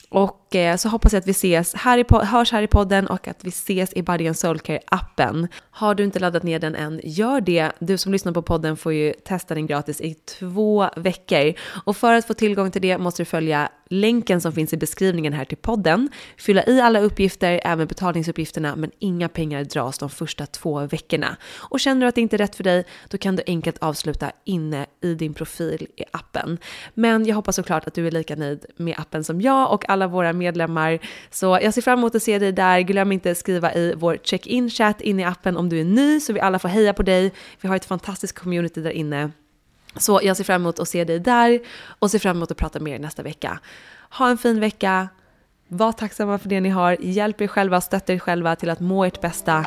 Och 0.09 0.40
eh, 0.55 0.75
så 0.75 0.89
hoppas 0.89 1.13
jag 1.13 1.19
att 1.19 1.27
vi 1.27 1.31
ses 1.31 1.75
här 1.75 1.97
i, 1.97 2.05
hörs 2.25 2.51
här 2.51 2.61
i 2.61 2.67
podden 2.67 3.07
och 3.07 3.27
att 3.27 3.45
vi 3.45 3.49
ses 3.49 3.93
i 3.93 4.03
Body 4.03 4.27
and 4.27 4.37
Soul 4.37 4.57
Care-appen. 4.57 5.47
Har 5.71 5.95
du 5.95 6.03
inte 6.03 6.19
laddat 6.19 6.43
ner 6.43 6.59
den 6.59 6.75
än, 6.75 7.01
gör 7.03 7.41
det. 7.41 7.71
Du 7.79 7.97
som 7.97 8.11
lyssnar 8.11 8.31
på 8.31 8.41
podden 8.41 8.77
får 8.77 8.93
ju 8.93 9.13
testa 9.13 9.53
den 9.53 9.67
gratis 9.67 10.01
i 10.01 10.13
två 10.13 10.89
veckor. 10.95 11.53
Och 11.85 11.97
för 11.97 12.13
att 12.13 12.27
få 12.27 12.33
tillgång 12.33 12.71
till 12.71 12.81
det 12.81 12.97
måste 12.97 13.21
du 13.21 13.25
följa 13.25 13.69
länken 13.91 14.41
som 14.41 14.51
finns 14.51 14.73
i 14.73 14.77
beskrivningen 14.77 15.33
här 15.33 15.45
till 15.45 15.57
podden, 15.57 16.09
fylla 16.37 16.65
i 16.65 16.81
alla 16.81 16.99
uppgifter, 16.99 17.61
även 17.63 17.87
betalningsuppgifterna, 17.87 18.75
men 18.75 18.91
inga 18.99 19.29
pengar 19.29 19.63
dras 19.63 19.97
de 19.97 20.09
första 20.09 20.45
två 20.45 20.79
veckorna. 20.87 21.37
Och 21.57 21.79
känner 21.79 22.01
du 22.01 22.07
att 22.07 22.15
det 22.15 22.21
inte 22.21 22.35
är 22.35 22.37
rätt 22.37 22.55
för 22.55 22.63
dig, 22.63 22.85
då 23.09 23.17
kan 23.17 23.35
du 23.35 23.43
enkelt 23.47 23.77
avsluta 23.77 24.31
inne 24.43 24.85
i 25.01 25.13
din 25.13 25.33
profil 25.33 25.87
i 25.95 26.03
appen. 26.11 26.57
Men 26.93 27.25
jag 27.25 27.35
hoppas 27.35 27.55
såklart 27.55 27.87
att 27.87 27.93
du 27.93 28.07
är 28.07 28.11
lika 28.11 28.35
nöjd 28.35 28.65
med 28.77 28.95
appen 28.97 29.23
som 29.23 29.41
jag 29.41 29.73
och 29.73 29.89
alla 29.89 30.07
våra 30.07 30.33
medlemmar. 30.41 30.99
Så 31.29 31.59
jag 31.61 31.73
ser 31.73 31.81
fram 31.81 31.99
emot 31.99 32.15
att 32.15 32.23
se 32.23 32.39
dig 32.39 32.51
där. 32.51 32.79
Glöm 32.79 33.11
inte 33.11 33.31
att 33.31 33.37
skriva 33.37 33.73
i 33.73 33.93
vår 33.97 34.17
check-in 34.23 34.69
chat 34.69 35.01
in 35.01 35.19
i 35.19 35.23
appen 35.23 35.57
om 35.57 35.69
du 35.69 35.79
är 35.79 35.85
ny 35.85 36.19
så 36.19 36.33
vi 36.33 36.39
alla 36.39 36.59
får 36.59 36.69
heja 36.69 36.93
på 36.93 37.03
dig. 37.03 37.31
Vi 37.61 37.67
har 37.67 37.75
ett 37.75 37.85
fantastiskt 37.85 38.39
community 38.39 38.81
där 38.81 38.91
inne. 38.91 39.31
Så 39.97 40.19
jag 40.23 40.37
ser 40.37 40.43
fram 40.43 40.61
emot 40.61 40.79
att 40.79 40.89
se 40.89 41.03
dig 41.03 41.19
där 41.19 41.59
och 41.99 42.11
ser 42.11 42.19
fram 42.19 42.37
emot 42.37 42.51
att 42.51 42.57
prata 42.57 42.79
med 42.79 42.93
er 42.93 42.99
nästa 42.99 43.23
vecka. 43.23 43.59
Ha 44.09 44.29
en 44.29 44.37
fin 44.37 44.59
vecka. 44.59 45.09
Var 45.67 45.91
tacksamma 45.91 46.37
för 46.37 46.49
det 46.49 46.61
ni 46.61 46.69
har. 46.69 46.97
Hjälp 46.99 47.41
er 47.41 47.47
själva, 47.47 47.81
stötta 47.81 48.13
er 48.13 48.19
själva 48.19 48.55
till 48.55 48.69
att 48.69 48.79
må 48.79 49.05
ert 49.05 49.21
bästa. 49.21 49.65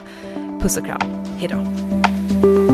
Puss 0.60 0.76
och 0.76 0.86
kram. 0.86 1.24
Hejdå. 1.38 2.73